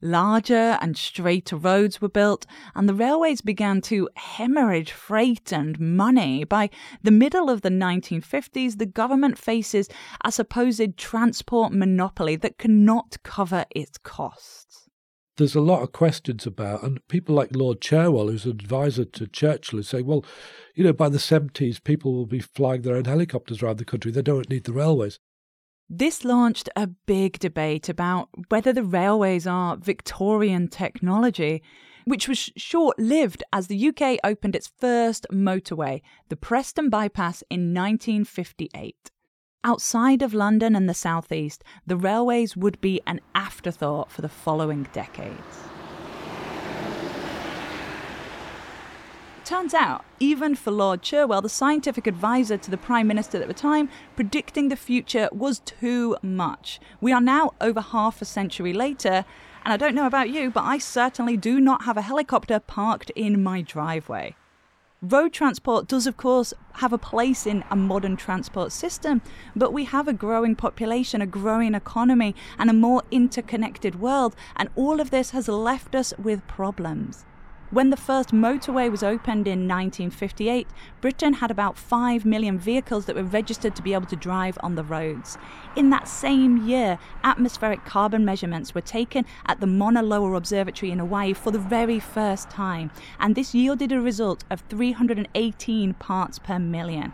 Larger 0.03 0.77
and 0.81 0.97
straighter 0.97 1.55
roads 1.55 2.01
were 2.01 2.09
built, 2.09 2.45
and 2.75 2.89
the 2.89 2.93
railways 2.93 3.39
began 3.39 3.79
to 3.83 4.09
hemorrhage 4.17 4.91
freight 4.91 5.53
and 5.53 5.79
money. 5.79 6.43
By 6.43 6.69
the 7.01 7.09
middle 7.09 7.49
of 7.49 7.61
the 7.61 7.69
1950s, 7.69 8.79
the 8.79 8.85
government 8.85 9.37
faces 9.37 9.87
a 10.25 10.29
supposed 10.29 10.97
transport 10.97 11.71
monopoly 11.71 12.35
that 12.35 12.57
cannot 12.57 13.15
cover 13.23 13.63
its 13.73 13.97
costs. 13.97 14.89
There's 15.37 15.55
a 15.55 15.61
lot 15.61 15.83
of 15.83 15.93
questions 15.93 16.45
about, 16.45 16.83
and 16.83 16.99
people 17.07 17.33
like 17.33 17.55
Lord 17.55 17.79
Cherwell, 17.79 18.27
who's 18.27 18.43
an 18.43 18.51
advisor 18.51 19.05
to 19.05 19.25
Churchill, 19.25 19.79
is 19.79 19.87
saying, 19.87 20.05
well, 20.05 20.25
you 20.75 20.83
know, 20.83 20.91
by 20.91 21.07
the 21.07 21.17
70s, 21.17 21.81
people 21.81 22.13
will 22.13 22.25
be 22.25 22.41
flying 22.41 22.81
their 22.81 22.97
own 22.97 23.05
helicopters 23.05 23.63
around 23.63 23.77
the 23.77 23.85
country. 23.85 24.11
They 24.11 24.21
don't 24.21 24.49
need 24.49 24.65
the 24.65 24.73
railways. 24.73 25.17
This 25.95 26.25
launched 26.25 26.69
a 26.75 26.87
big 26.87 27.37
debate 27.37 27.87
about 27.87 28.27
whether 28.49 28.73
the 28.73 28.81
railways 28.81 29.45
are 29.45 29.77
Victorian 29.77 30.67
technology, 30.67 31.61
which 32.05 32.27
was 32.27 32.49
short 32.57 32.97
lived 32.97 33.43
as 33.53 33.67
the 33.67 33.89
UK 33.89 34.17
opened 34.23 34.55
its 34.55 34.71
first 34.79 35.27
motorway, 35.31 36.01
the 36.29 36.35
Preston 36.35 36.89
Bypass, 36.89 37.43
in 37.47 37.75
1958. 37.75 39.11
Outside 39.63 40.23
of 40.23 40.33
London 40.33 40.75
and 40.75 40.89
the 40.89 40.95
southeast, 40.95 41.63
the 41.85 41.95
railways 41.95 42.57
would 42.57 42.81
be 42.81 42.99
an 43.05 43.21
afterthought 43.35 44.11
for 44.11 44.23
the 44.23 44.29
following 44.29 44.87
decades. 44.93 45.72
Turns 49.45 49.73
out, 49.73 50.05
even 50.21 50.55
for 50.55 50.71
Lord 50.71 51.01
Cherwell, 51.01 51.41
the 51.41 51.49
scientific 51.49 52.07
advisor 52.07 52.57
to 52.57 52.71
the 52.71 52.77
Prime 52.77 53.07
Minister 53.07 53.41
at 53.41 53.49
the 53.49 53.53
time, 53.53 53.89
predicting 54.15 54.69
the 54.69 54.77
future 54.77 55.27
was 55.33 55.59
too 55.59 56.15
much. 56.21 56.79
We 57.01 57.11
are 57.11 57.19
now 57.19 57.51
over 57.59 57.81
half 57.81 58.21
a 58.21 58.25
century 58.25 58.71
later, 58.71 59.25
and 59.65 59.73
I 59.73 59.75
don't 59.75 59.95
know 59.95 60.07
about 60.07 60.29
you, 60.29 60.49
but 60.49 60.63
I 60.63 60.77
certainly 60.77 61.35
do 61.35 61.59
not 61.59 61.83
have 61.83 61.97
a 61.97 62.01
helicopter 62.03 62.61
parked 62.61 63.09
in 63.17 63.43
my 63.43 63.61
driveway. 63.61 64.37
Road 65.01 65.33
transport 65.33 65.89
does, 65.89 66.07
of 66.07 66.15
course, 66.15 66.53
have 66.75 66.93
a 66.93 66.97
place 66.97 67.45
in 67.45 67.65
a 67.69 67.75
modern 67.75 68.15
transport 68.15 68.71
system, 68.71 69.21
but 69.57 69.73
we 69.73 69.83
have 69.83 70.07
a 70.07 70.13
growing 70.13 70.55
population, 70.55 71.21
a 71.21 71.27
growing 71.27 71.75
economy, 71.75 72.33
and 72.57 72.69
a 72.69 72.73
more 72.73 73.03
interconnected 73.11 73.99
world, 73.99 74.37
and 74.55 74.69
all 74.77 75.01
of 75.01 75.11
this 75.11 75.31
has 75.31 75.49
left 75.49 75.95
us 75.95 76.13
with 76.17 76.47
problems. 76.47 77.25
When 77.73 77.89
the 77.89 77.97
first 77.97 78.29
motorway 78.29 78.91
was 78.91 79.01
opened 79.01 79.47
in 79.47 79.67
1958, 79.67 80.67
Britain 81.01 81.33
had 81.33 81.49
about 81.49 81.75
5 81.75 82.23
million 82.23 82.59
vehicles 82.59 83.05
that 83.05 83.15
were 83.15 83.23
registered 83.23 83.75
to 83.75 83.81
be 83.81 83.95
able 83.95 84.05
to 84.05 84.15
drive 84.15 84.59
on 84.61 84.75
the 84.75 84.83
roads. 84.83 85.39
In 85.75 85.89
that 85.89 86.07
same 86.07 86.67
year, 86.67 86.99
atmospheric 87.23 87.83
carbon 87.83 88.23
measurements 88.23 88.75
were 88.75 88.81
taken 88.81 89.25
at 89.47 89.59
the 89.59 89.65
Mauna 89.65 90.03
Loa 90.03 90.35
Observatory 90.35 90.91
in 90.91 90.99
Hawaii 90.99 91.33
for 91.33 91.49
the 91.49 91.57
very 91.57 91.99
first 91.99 92.47
time, 92.51 92.91
and 93.19 93.33
this 93.33 93.55
yielded 93.55 93.91
a 93.91 93.99
result 93.99 94.43
of 94.51 94.61
318 94.69 95.95
parts 95.95 96.37
per 96.37 96.59
million. 96.59 97.11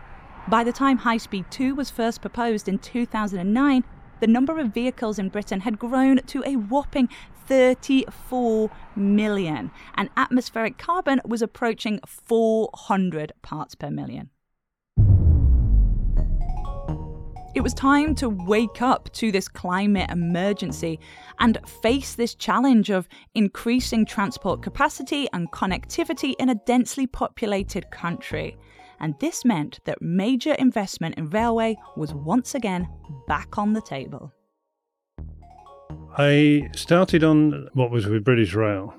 By 0.50 0.66
the 0.66 0.74
time 0.74 0.98
High 0.98 1.20
Speed 1.20 1.46
2 1.51 1.74
was 1.74 1.89
first 1.89 2.20
proposed 2.20 2.68
in 2.68 2.80
2009, 2.80 3.86
the 4.19 4.27
number 4.27 4.59
of 4.59 4.73
vehicles 4.73 5.19
in 5.19 5.29
Britain 5.29 5.61
had 5.61 5.79
grown 5.79 6.17
to 6.27 6.43
a 6.45 6.55
whopping 6.55 7.09
34 7.47 8.69
million, 8.95 9.71
and 9.95 10.09
atmospheric 10.15 10.77
carbon 10.77 11.19
was 11.25 11.41
approaching 11.41 11.99
400 12.05 13.33
parts 13.41 13.73
per 13.73 13.89
million. 13.89 14.29
It 17.55 17.61
was 17.61 17.73
time 17.73 18.13
to 18.15 18.29
wake 18.29 18.81
up 18.81 19.11
to 19.13 19.31
this 19.31 19.47
climate 19.47 20.11
emergency 20.11 20.99
and 21.39 21.57
face 21.81 22.13
this 22.13 22.35
challenge 22.35 22.91
of 22.91 23.09
increasing 23.33 24.05
transport 24.05 24.61
capacity 24.61 25.27
and 25.33 25.51
connectivity 25.51 26.35
in 26.39 26.49
a 26.49 26.55
densely 26.55 27.07
populated 27.07 27.89
country. 27.89 28.55
And 29.00 29.15
this 29.20 29.46
meant 29.46 29.79
that 29.86 30.01
major 30.01 30.53
investment 30.53 31.15
in 31.18 31.29
railway 31.29 31.77
was 31.96 32.13
once 32.13 32.53
again 32.56 32.88
back 33.27 33.58
on 33.58 33.74
the 33.74 33.82
table. 33.82 34.34
I 36.18 36.70
started 36.75 37.24
on 37.24 37.70
what 37.74 37.91
was 37.91 38.08
with 38.08 38.24
British 38.24 38.53
Rail 38.53 38.94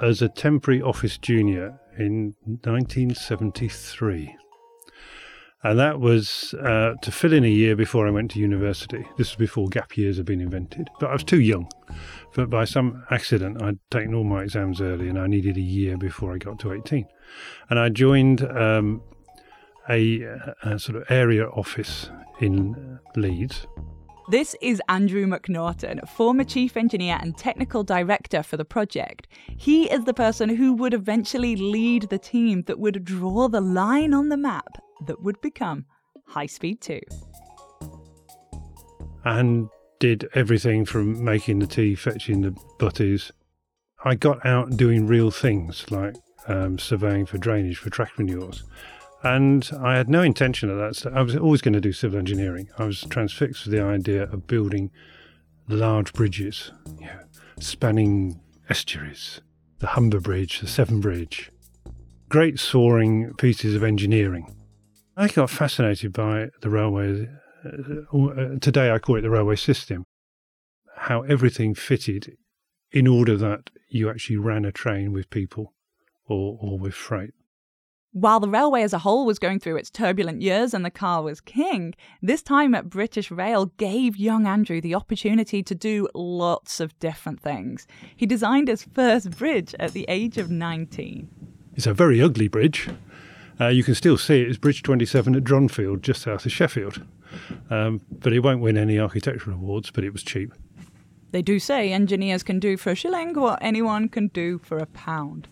as 0.00 0.22
a 0.22 0.28
temporary 0.28 0.80
office 0.80 1.18
junior 1.18 1.78
in 1.98 2.34
1973. 2.46 4.36
And 5.64 5.78
that 5.78 5.98
was 5.98 6.54
uh, 6.62 6.92
to 7.00 7.10
fill 7.10 7.32
in 7.32 7.42
a 7.42 7.48
year 7.48 7.74
before 7.74 8.06
I 8.06 8.10
went 8.10 8.32
to 8.32 8.38
university. 8.38 9.06
This 9.16 9.30
was 9.30 9.36
before 9.36 9.66
gap 9.68 9.96
years 9.96 10.18
had 10.18 10.26
been 10.26 10.42
invented. 10.42 10.90
But 11.00 11.08
I 11.08 11.14
was 11.14 11.24
too 11.24 11.40
young. 11.40 11.70
But 12.34 12.50
by 12.50 12.66
some 12.66 13.02
accident, 13.10 13.62
I'd 13.62 13.78
taken 13.90 14.14
all 14.14 14.24
my 14.24 14.42
exams 14.42 14.82
early 14.82 15.08
and 15.08 15.18
I 15.18 15.26
needed 15.26 15.56
a 15.56 15.62
year 15.62 15.96
before 15.96 16.34
I 16.34 16.38
got 16.38 16.58
to 16.60 16.74
18. 16.74 17.06
And 17.70 17.78
I 17.78 17.88
joined 17.88 18.42
um, 18.42 19.02
a, 19.88 20.20
a 20.62 20.78
sort 20.78 20.96
of 20.96 21.04
area 21.08 21.46
office 21.48 22.10
in 22.40 22.98
Leeds 23.16 23.66
this 24.28 24.56
is 24.62 24.80
Andrew 24.88 25.26
McNaughton, 25.26 26.08
former 26.08 26.44
chief 26.44 26.76
engineer 26.76 27.18
and 27.20 27.36
technical 27.36 27.84
director 27.84 28.42
for 28.42 28.56
the 28.56 28.64
project. 28.64 29.28
He 29.56 29.90
is 29.90 30.04
the 30.04 30.14
person 30.14 30.48
who 30.48 30.72
would 30.74 30.94
eventually 30.94 31.56
lead 31.56 32.08
the 32.08 32.18
team 32.18 32.62
that 32.62 32.78
would 32.78 33.04
draw 33.04 33.48
the 33.48 33.60
line 33.60 34.14
on 34.14 34.30
the 34.30 34.36
map 34.36 34.78
that 35.06 35.22
would 35.22 35.40
become 35.40 35.84
High 36.26 36.46
Speed 36.46 36.80
2. 36.80 37.00
And 39.24 39.68
did 39.98 40.28
everything 40.34 40.84
from 40.84 41.22
making 41.22 41.58
the 41.58 41.66
tea, 41.66 41.94
fetching 41.94 42.42
the 42.42 42.56
butties. 42.78 43.32
I 44.04 44.14
got 44.14 44.44
out 44.44 44.76
doing 44.76 45.06
real 45.06 45.30
things 45.30 45.90
like 45.90 46.16
um, 46.46 46.78
surveying 46.78 47.26
for 47.26 47.38
drainage 47.38 47.78
for 47.78 47.90
track 47.90 48.18
renewals. 48.18 48.64
And 49.24 49.70
I 49.80 49.96
had 49.96 50.10
no 50.10 50.20
intention 50.20 50.68
of 50.68 50.76
that. 50.76 51.10
I 51.10 51.22
was 51.22 51.34
always 51.34 51.62
going 51.62 51.72
to 51.72 51.80
do 51.80 51.92
civil 51.92 52.18
engineering. 52.18 52.68
I 52.78 52.84
was 52.84 53.06
transfixed 53.08 53.64
with 53.64 53.72
the 53.72 53.82
idea 53.82 54.24
of 54.24 54.46
building 54.46 54.90
large 55.66 56.12
bridges, 56.12 56.72
spanning 57.58 58.38
estuaries, 58.68 59.40
the 59.78 59.88
Humber 59.88 60.20
Bridge, 60.20 60.60
the 60.60 60.66
Severn 60.66 61.00
Bridge, 61.00 61.50
great 62.28 62.60
soaring 62.60 63.32
pieces 63.34 63.74
of 63.74 63.82
engineering. 63.82 64.54
I 65.16 65.28
got 65.28 65.48
fascinated 65.48 66.12
by 66.12 66.48
the 66.60 66.68
railway. 66.68 67.28
Uh, 67.64 68.58
today 68.60 68.90
I 68.90 68.98
call 68.98 69.16
it 69.16 69.22
the 69.22 69.30
railway 69.30 69.56
system, 69.56 70.04
how 70.96 71.22
everything 71.22 71.74
fitted 71.74 72.36
in 72.92 73.06
order 73.06 73.38
that 73.38 73.70
you 73.88 74.10
actually 74.10 74.36
ran 74.36 74.66
a 74.66 74.72
train 74.72 75.12
with 75.12 75.30
people 75.30 75.72
or, 76.26 76.58
or 76.60 76.78
with 76.78 76.94
freight. 76.94 77.32
While 78.14 78.38
the 78.38 78.48
railway 78.48 78.82
as 78.82 78.92
a 78.92 79.00
whole 79.00 79.26
was 79.26 79.40
going 79.40 79.58
through 79.58 79.76
its 79.76 79.90
turbulent 79.90 80.40
years 80.40 80.72
and 80.72 80.84
the 80.84 80.90
car 80.90 81.20
was 81.20 81.40
king, 81.40 81.96
this 82.22 82.44
time 82.44 82.72
at 82.72 82.88
British 82.88 83.28
Rail 83.28 83.72
gave 83.76 84.16
young 84.16 84.46
Andrew 84.46 84.80
the 84.80 84.94
opportunity 84.94 85.64
to 85.64 85.74
do 85.74 86.06
lots 86.14 86.78
of 86.78 86.96
different 87.00 87.40
things. 87.40 87.88
He 88.14 88.24
designed 88.24 88.68
his 88.68 88.84
first 88.84 89.32
bridge 89.36 89.74
at 89.80 89.94
the 89.94 90.04
age 90.06 90.38
of 90.38 90.48
19. 90.48 91.28
It's 91.74 91.88
a 91.88 91.92
very 91.92 92.22
ugly 92.22 92.46
bridge. 92.46 92.88
Uh, 93.60 93.66
you 93.66 93.82
can 93.82 93.96
still 93.96 94.16
see 94.16 94.42
it 94.42 94.48
as 94.48 94.58
Bridge 94.58 94.84
27 94.84 95.34
at 95.34 95.42
Dronfield, 95.42 96.02
just 96.02 96.22
south 96.22 96.46
of 96.46 96.52
Sheffield. 96.52 97.04
Um, 97.68 98.00
but 98.12 98.32
it 98.32 98.44
won't 98.44 98.60
win 98.60 98.78
any 98.78 98.96
architectural 98.96 99.56
awards, 99.56 99.90
but 99.90 100.04
it 100.04 100.12
was 100.12 100.22
cheap. 100.22 100.54
They 101.32 101.42
do 101.42 101.58
say 101.58 101.92
engineers 101.92 102.44
can 102.44 102.60
do 102.60 102.76
for 102.76 102.92
a 102.92 102.94
shilling 102.94 103.34
what 103.34 103.58
anyone 103.60 104.08
can 104.08 104.28
do 104.28 104.58
for 104.58 104.78
a 104.78 104.86
pound. 104.86 105.48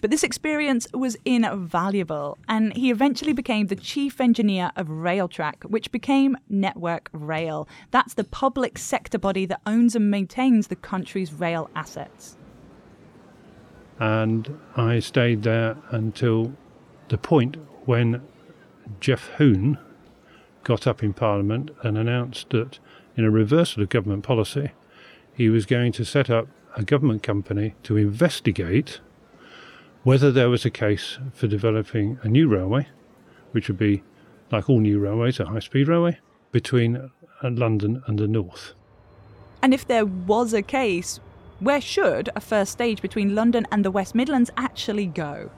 But 0.00 0.10
this 0.10 0.22
experience 0.22 0.86
was 0.94 1.16
invaluable, 1.24 2.38
and 2.48 2.72
he 2.76 2.90
eventually 2.90 3.32
became 3.32 3.66
the 3.66 3.74
chief 3.74 4.20
engineer 4.20 4.70
of 4.76 4.86
Railtrack, 4.86 5.64
which 5.64 5.90
became 5.90 6.36
Network 6.48 7.10
Rail. 7.12 7.68
That's 7.90 8.14
the 8.14 8.22
public 8.22 8.78
sector 8.78 9.18
body 9.18 9.44
that 9.46 9.60
owns 9.66 9.96
and 9.96 10.10
maintains 10.10 10.68
the 10.68 10.76
country's 10.76 11.32
rail 11.32 11.68
assets. 11.74 12.36
And 13.98 14.60
I 14.76 15.00
stayed 15.00 15.42
there 15.42 15.76
until 15.90 16.54
the 17.08 17.18
point 17.18 17.56
when 17.84 18.22
Geoff 19.00 19.26
Hoon 19.38 19.78
got 20.62 20.86
up 20.86 21.02
in 21.02 21.12
Parliament 21.12 21.70
and 21.82 21.98
announced 21.98 22.50
that, 22.50 22.78
in 23.16 23.24
a 23.24 23.30
reversal 23.30 23.82
of 23.82 23.88
government 23.88 24.22
policy, 24.22 24.70
he 25.34 25.48
was 25.48 25.66
going 25.66 25.90
to 25.92 26.04
set 26.04 26.30
up 26.30 26.46
a 26.76 26.84
government 26.84 27.24
company 27.24 27.74
to 27.82 27.96
investigate 27.96 29.00
whether 30.08 30.32
there 30.32 30.48
was 30.48 30.64
a 30.64 30.70
case 30.70 31.18
for 31.34 31.46
developing 31.46 32.18
a 32.22 32.28
new 32.28 32.48
railway, 32.48 32.88
which 33.52 33.68
would 33.68 33.76
be, 33.76 34.02
like 34.50 34.70
all 34.70 34.80
new 34.80 34.98
railways, 34.98 35.38
a 35.38 35.44
high 35.44 35.58
speed 35.58 35.86
railway, 35.86 36.18
between 36.50 36.96
uh, 36.96 37.10
London 37.42 38.02
and 38.06 38.18
the 38.18 38.26
north. 38.26 38.72
And 39.62 39.74
if 39.74 39.86
there 39.86 40.06
was 40.06 40.54
a 40.54 40.62
case, 40.62 41.20
where 41.60 41.82
should 41.82 42.30
a 42.34 42.40
first 42.40 42.72
stage 42.72 43.02
between 43.02 43.34
London 43.34 43.66
and 43.70 43.84
the 43.84 43.90
West 43.90 44.14
Midlands 44.14 44.50
actually 44.56 45.04
go? 45.04 45.50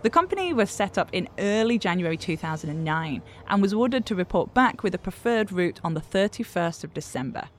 The 0.00 0.08
company 0.08 0.54
was 0.54 0.70
set 0.70 0.96
up 0.96 1.10
in 1.12 1.28
early 1.38 1.78
January 1.78 2.16
2009 2.16 3.20
and 3.46 3.60
was 3.60 3.74
ordered 3.74 4.06
to 4.06 4.14
report 4.14 4.54
back 4.54 4.82
with 4.82 4.94
a 4.94 5.04
preferred 5.06 5.52
route 5.52 5.82
on 5.84 5.92
the 5.92 6.00
31st 6.00 6.82
of 6.82 6.94
December. 6.94 7.50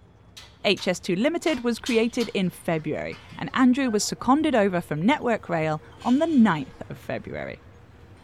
HS2 0.64 1.22
Limited 1.22 1.64
was 1.64 1.80
created 1.80 2.30
in 2.34 2.50
February, 2.50 3.16
and 3.38 3.50
Andrew 3.54 3.90
was 3.90 4.04
seconded 4.04 4.56
over 4.56 4.82
from 4.82 5.06
Network 5.06 5.50
Rail 5.50 5.82
on 6.06 6.20
the 6.20 6.26
9th 6.26 6.90
of 6.90 6.98
February. 6.98 7.60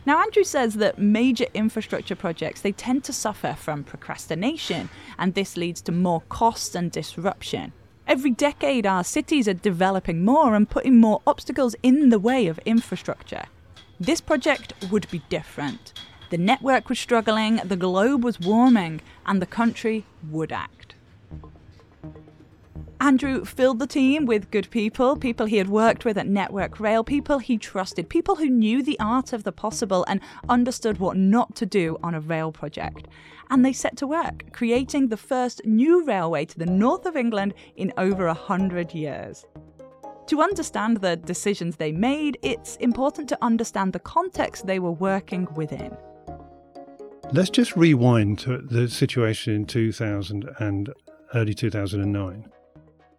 Now 0.05 0.21
Andrew 0.21 0.43
says 0.43 0.75
that 0.75 0.97
major 0.97 1.45
infrastructure 1.53 2.15
projects 2.15 2.61
they 2.61 2.71
tend 2.71 3.03
to 3.03 3.13
suffer 3.13 3.53
from 3.53 3.83
procrastination 3.83 4.89
and 5.19 5.33
this 5.35 5.57
leads 5.57 5.81
to 5.83 5.91
more 5.91 6.21
costs 6.29 6.73
and 6.73 6.91
disruption. 6.91 7.73
Every 8.07 8.31
decade 8.31 8.87
our 8.87 9.03
cities 9.03 9.47
are 9.47 9.53
developing 9.53 10.25
more 10.25 10.55
and 10.55 10.67
putting 10.67 10.97
more 10.97 11.21
obstacles 11.27 11.75
in 11.83 12.09
the 12.09 12.17
way 12.17 12.47
of 12.47 12.57
infrastructure. 12.65 13.43
This 13.99 14.19
project 14.19 14.73
would 14.89 15.07
be 15.11 15.21
different. 15.29 15.93
The 16.31 16.37
network 16.37 16.89
was 16.89 16.99
struggling, 16.99 17.57
the 17.57 17.75
globe 17.75 18.23
was 18.23 18.39
warming, 18.39 19.01
and 19.25 19.41
the 19.41 19.45
country 19.45 20.05
would 20.29 20.51
act. 20.51 20.78
Andrew 23.01 23.45
filled 23.45 23.79
the 23.79 23.87
team 23.87 24.25
with 24.25 24.51
good 24.51 24.69
people, 24.71 25.15
people 25.15 25.45
he 25.45 25.57
had 25.57 25.69
worked 25.69 26.03
with 26.03 26.17
at 26.17 26.27
Network 26.27 26.81
Rail, 26.81 27.01
people 27.01 27.39
he 27.39 27.57
trusted, 27.57 28.09
people 28.09 28.35
who 28.35 28.49
knew 28.49 28.83
the 28.83 28.99
art 28.99 29.31
of 29.31 29.45
the 29.45 29.53
possible 29.53 30.03
and 30.09 30.19
understood 30.49 30.97
what 30.97 31.15
not 31.15 31.55
to 31.55 31.65
do 31.65 31.97
on 32.03 32.13
a 32.13 32.19
rail 32.19 32.51
project. 32.51 33.07
And 33.49 33.63
they 33.63 33.71
set 33.71 33.95
to 33.97 34.07
work, 34.07 34.51
creating 34.51 35.07
the 35.07 35.17
first 35.17 35.61
new 35.65 36.03
railway 36.03 36.43
to 36.45 36.59
the 36.59 36.65
north 36.65 37.05
of 37.05 37.15
England 37.15 37.53
in 37.77 37.93
over 37.97 38.27
a 38.27 38.33
hundred 38.33 38.93
years. 38.93 39.45
To 40.27 40.41
understand 40.41 40.97
the 40.97 41.15
decisions 41.15 41.77
they 41.77 41.93
made, 41.93 42.37
it's 42.41 42.75
important 42.75 43.29
to 43.29 43.37
understand 43.41 43.93
the 43.93 43.99
context 43.99 44.67
they 44.67 44.79
were 44.79 44.91
working 44.91 45.47
within. 45.55 45.95
Let's 47.31 47.49
just 47.49 47.77
rewind 47.77 48.39
to 48.39 48.57
the 48.57 48.89
situation 48.89 49.53
in 49.55 49.65
2000 49.65 50.49
and 50.59 50.93
early 51.33 51.53
2009. 51.53 52.51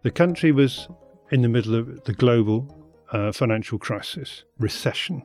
The 0.03 0.11
country 0.11 0.51
was 0.51 0.87
in 1.29 1.41
the 1.41 1.49
middle 1.49 1.75
of 1.75 2.03
the 2.05 2.13
global 2.13 2.75
uh, 3.11 3.31
financial 3.31 3.77
crisis, 3.77 4.43
recession. 4.57 5.23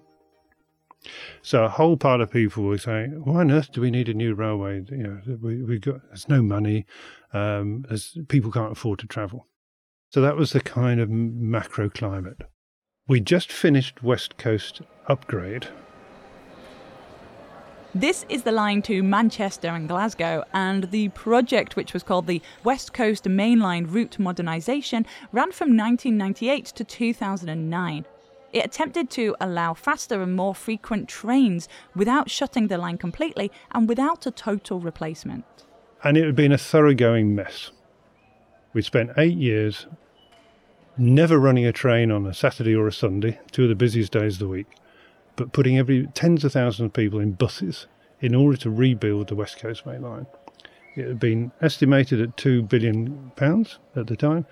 So 1.40 1.64
a 1.64 1.68
whole 1.68 1.96
part 1.96 2.20
of 2.20 2.30
people 2.30 2.64
were 2.64 2.78
saying, 2.78 3.22
"Why 3.24 3.40
on 3.40 3.50
earth 3.50 3.72
do 3.72 3.80
we 3.80 3.90
need 3.90 4.08
a 4.08 4.14
new 4.14 4.34
railway? 4.34 4.84
You 4.90 4.96
know, 4.96 5.20
we 5.40 5.62
we 5.62 5.78
got 5.78 6.00
there's 6.08 6.28
no 6.28 6.42
money, 6.42 6.84
um, 7.32 7.86
as 7.88 8.16
people 8.28 8.50
can't 8.50 8.72
afford 8.72 8.98
to 9.00 9.06
travel." 9.06 9.46
So 10.10 10.20
that 10.20 10.36
was 10.36 10.52
the 10.52 10.60
kind 10.60 11.00
of 11.00 11.08
macro 11.08 11.88
climate. 11.88 12.42
We 13.08 13.20
just 13.20 13.52
finished 13.52 14.02
West 14.02 14.36
Coast 14.36 14.82
upgrade, 15.06 15.68
this 18.00 18.26
is 18.28 18.42
the 18.42 18.52
line 18.52 18.82
to 18.82 19.02
Manchester 19.02 19.68
and 19.68 19.88
Glasgow, 19.88 20.44
and 20.52 20.84
the 20.90 21.08
project, 21.10 21.76
which 21.76 21.94
was 21.94 22.02
called 22.02 22.26
the 22.26 22.42
West 22.62 22.92
Coast 22.92 23.24
Mainline 23.24 23.90
Route 23.90 24.18
Modernisation, 24.18 25.06
ran 25.32 25.50
from 25.50 25.76
1998 25.76 26.66
to 26.66 26.84
2009. 26.84 28.04
It 28.52 28.64
attempted 28.64 29.08
to 29.10 29.34
allow 29.40 29.72
faster 29.72 30.20
and 30.20 30.36
more 30.36 30.54
frequent 30.54 31.08
trains 31.08 31.68
without 31.94 32.30
shutting 32.30 32.68
the 32.68 32.78
line 32.78 32.98
completely 32.98 33.50
and 33.72 33.88
without 33.88 34.26
a 34.26 34.30
total 34.30 34.78
replacement. 34.78 35.44
And 36.04 36.16
it 36.16 36.26
had 36.26 36.36
been 36.36 36.52
a 36.52 36.58
thoroughgoing 36.58 37.34
mess. 37.34 37.70
We 38.74 38.82
spent 38.82 39.12
eight 39.16 39.36
years 39.36 39.86
never 40.98 41.38
running 41.38 41.64
a 41.64 41.72
train 41.72 42.10
on 42.10 42.26
a 42.26 42.34
Saturday 42.34 42.74
or 42.74 42.86
a 42.86 42.92
Sunday, 42.92 43.40
two 43.52 43.64
of 43.64 43.68
the 43.70 43.74
busiest 43.74 44.12
days 44.12 44.34
of 44.34 44.40
the 44.40 44.48
week 44.48 44.66
but 45.36 45.52
putting 45.52 45.78
every 45.78 46.06
tens 46.14 46.44
of 46.44 46.52
thousands 46.52 46.86
of 46.86 46.92
people 46.92 47.20
in 47.20 47.32
buses 47.32 47.86
in 48.20 48.34
order 48.34 48.56
to 48.56 48.70
rebuild 48.70 49.28
the 49.28 49.34
West 49.34 49.58
Coast 49.58 49.86
Main 49.86 50.02
Line. 50.02 50.26
It 50.96 51.06
had 51.06 51.20
been 51.20 51.52
estimated 51.60 52.20
at 52.20 52.36
two 52.36 52.62
billion 52.62 53.32
pounds 53.36 53.78
at 53.94 54.06
the 54.06 54.16
time, 54.16 54.46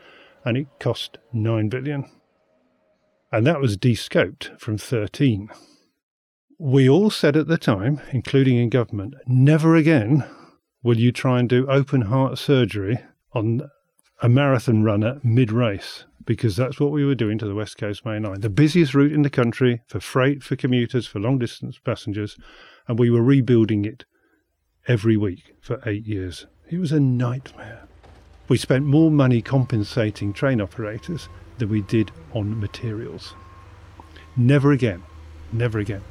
and 0.44 0.56
it 0.58 0.66
cost 0.78 1.18
nine 1.32 1.68
billion. 1.70 2.10
And 3.32 3.46
that 3.46 3.60
was 3.60 3.76
de-scoped 3.76 4.60
from 4.60 4.78
13. 4.78 5.48
We 6.58 6.88
all 6.88 7.10
said 7.10 7.36
at 7.36 7.48
the 7.48 7.58
time, 7.58 8.00
including 8.12 8.58
in 8.58 8.68
government, 8.68 9.14
never 9.26 9.74
again 9.74 10.24
will 10.82 10.98
you 10.98 11.10
try 11.10 11.40
and 11.40 11.48
do 11.48 11.66
open 11.66 12.02
heart 12.02 12.38
surgery 12.38 12.98
on 13.32 13.62
a 14.22 14.28
marathon 14.28 14.84
runner 14.84 15.20
mid 15.24 15.50
race 15.50 16.04
because 16.26 16.56
that's 16.56 16.80
what 16.80 16.90
we 16.90 17.04
were 17.04 17.14
doing 17.14 17.38
to 17.38 17.46
the 17.46 17.54
West 17.54 17.76
Coast 17.78 18.04
Main 18.04 18.22
Line, 18.22 18.40
the 18.40 18.48
busiest 18.48 18.94
route 18.94 19.12
in 19.12 19.22
the 19.22 19.30
country 19.30 19.82
for 19.86 20.00
freight, 20.00 20.42
for 20.42 20.56
commuters, 20.56 21.06
for 21.06 21.20
long 21.20 21.38
distance 21.38 21.78
passengers, 21.78 22.36
and 22.88 22.98
we 22.98 23.10
were 23.10 23.22
rebuilding 23.22 23.84
it 23.84 24.04
every 24.86 25.16
week 25.16 25.54
for 25.60 25.80
eight 25.86 26.06
years. 26.06 26.46
It 26.70 26.78
was 26.78 26.92
a 26.92 27.00
nightmare. 27.00 27.86
We 28.48 28.58
spent 28.58 28.84
more 28.84 29.10
money 29.10 29.40
compensating 29.40 30.32
train 30.32 30.60
operators 30.60 31.28
than 31.58 31.68
we 31.68 31.82
did 31.82 32.10
on 32.32 32.58
materials. 32.60 33.34
Never 34.36 34.72
again. 34.72 35.02
Never 35.52 35.78
again. 35.78 36.02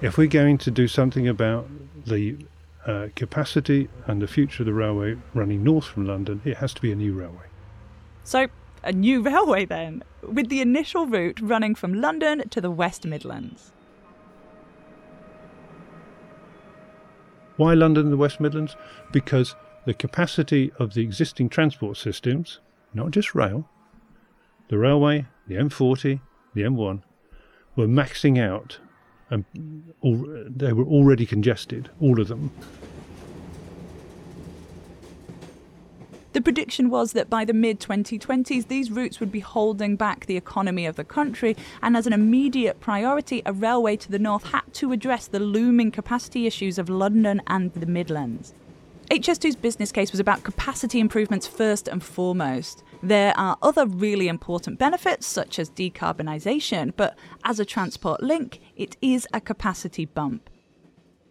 If 0.00 0.18
we're 0.18 0.26
going 0.26 0.58
to 0.58 0.70
do 0.70 0.86
something 0.86 1.26
about 1.26 1.68
the 2.06 2.36
uh, 2.86 3.08
capacity 3.16 3.88
and 4.06 4.20
the 4.20 4.28
future 4.28 4.62
of 4.62 4.66
the 4.66 4.74
railway 4.74 5.16
running 5.32 5.64
north 5.64 5.86
from 5.86 6.06
London, 6.06 6.42
it 6.44 6.58
has 6.58 6.74
to 6.74 6.82
be 6.82 6.92
a 6.92 6.96
new 6.96 7.14
railway. 7.14 7.46
So, 8.24 8.48
a 8.84 8.92
new 8.92 9.22
railway 9.22 9.64
then, 9.64 10.04
with 10.22 10.48
the 10.48 10.60
initial 10.60 11.06
route 11.06 11.40
running 11.40 11.74
from 11.74 11.94
London 11.94 12.48
to 12.50 12.60
the 12.60 12.70
West 12.70 13.06
Midlands. 13.06 13.72
Why 17.56 17.74
London 17.74 18.04
and 18.04 18.12
the 18.12 18.16
West 18.16 18.40
Midlands? 18.40 18.76
Because 19.12 19.54
the 19.86 19.94
capacity 19.94 20.72
of 20.78 20.94
the 20.94 21.02
existing 21.02 21.48
transport 21.48 21.96
systems, 21.96 22.60
not 22.92 23.10
just 23.10 23.34
rail, 23.34 23.68
the 24.68 24.78
railway, 24.78 25.26
the 25.46 25.56
M40, 25.56 26.20
the 26.54 26.62
M1, 26.62 27.02
were 27.76 27.86
maxing 27.86 28.40
out 28.40 28.78
and 29.30 29.44
they 30.02 30.72
were 30.72 30.84
already 30.84 31.26
congested, 31.26 31.90
all 32.00 32.20
of 32.20 32.28
them. 32.28 32.50
The 36.34 36.42
prediction 36.42 36.90
was 36.90 37.12
that 37.12 37.30
by 37.30 37.44
the 37.44 37.52
mid 37.52 37.78
2020s, 37.78 38.66
these 38.66 38.90
routes 38.90 39.20
would 39.20 39.30
be 39.30 39.38
holding 39.38 39.94
back 39.94 40.26
the 40.26 40.36
economy 40.36 40.84
of 40.84 40.96
the 40.96 41.04
country, 41.04 41.56
and 41.80 41.96
as 41.96 42.08
an 42.08 42.12
immediate 42.12 42.80
priority, 42.80 43.40
a 43.46 43.52
railway 43.52 43.96
to 43.98 44.10
the 44.10 44.18
north 44.18 44.46
had 44.46 44.62
to 44.74 44.90
address 44.90 45.28
the 45.28 45.38
looming 45.38 45.92
capacity 45.92 46.44
issues 46.48 46.76
of 46.76 46.88
London 46.88 47.40
and 47.46 47.72
the 47.74 47.86
Midlands. 47.86 48.52
HS2's 49.12 49.54
business 49.54 49.92
case 49.92 50.10
was 50.10 50.18
about 50.18 50.42
capacity 50.42 50.98
improvements 50.98 51.46
first 51.46 51.86
and 51.86 52.02
foremost. 52.02 52.82
There 53.00 53.32
are 53.38 53.56
other 53.62 53.86
really 53.86 54.26
important 54.26 54.76
benefits, 54.76 55.28
such 55.28 55.60
as 55.60 55.70
decarbonisation, 55.70 56.94
but 56.96 57.16
as 57.44 57.60
a 57.60 57.64
transport 57.64 58.24
link, 58.24 58.60
it 58.74 58.96
is 59.00 59.28
a 59.32 59.40
capacity 59.40 60.04
bump. 60.04 60.50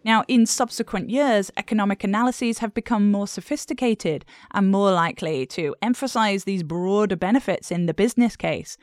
Now, 0.04 0.22
in 0.28 0.44
subsequent 0.44 1.08
years, 1.08 1.50
economic 1.56 2.04
analyses 2.04 2.58
have 2.58 2.74
become 2.74 3.10
more 3.10 3.26
sophisticated 3.26 4.26
and 4.50 4.70
more 4.70 4.92
likely 4.92 5.46
to 5.46 5.74
emphasize 5.80 6.44
these 6.44 6.62
broader 6.62 7.16
benefits 7.16 7.70
in 7.70 7.86
the 7.86 7.94
business 7.94 8.36
case. 8.36 8.76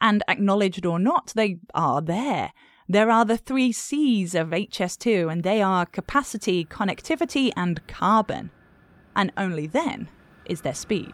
And 0.00 0.22
acknowledged 0.28 0.86
or 0.86 1.00
not, 1.00 1.32
they 1.34 1.58
are 1.74 2.00
there. 2.00 2.52
There 2.88 3.10
are 3.10 3.24
the 3.24 3.36
three 3.36 3.72
C's 3.72 4.34
of 4.36 4.48
HS2, 4.50 5.30
and 5.30 5.42
they 5.42 5.60
are 5.60 5.86
capacity, 5.86 6.64
connectivity, 6.64 7.50
and 7.56 7.84
carbon. 7.88 8.50
And 9.16 9.32
only 9.36 9.66
then 9.66 10.08
is 10.44 10.60
there 10.60 10.74
speed. 10.74 11.12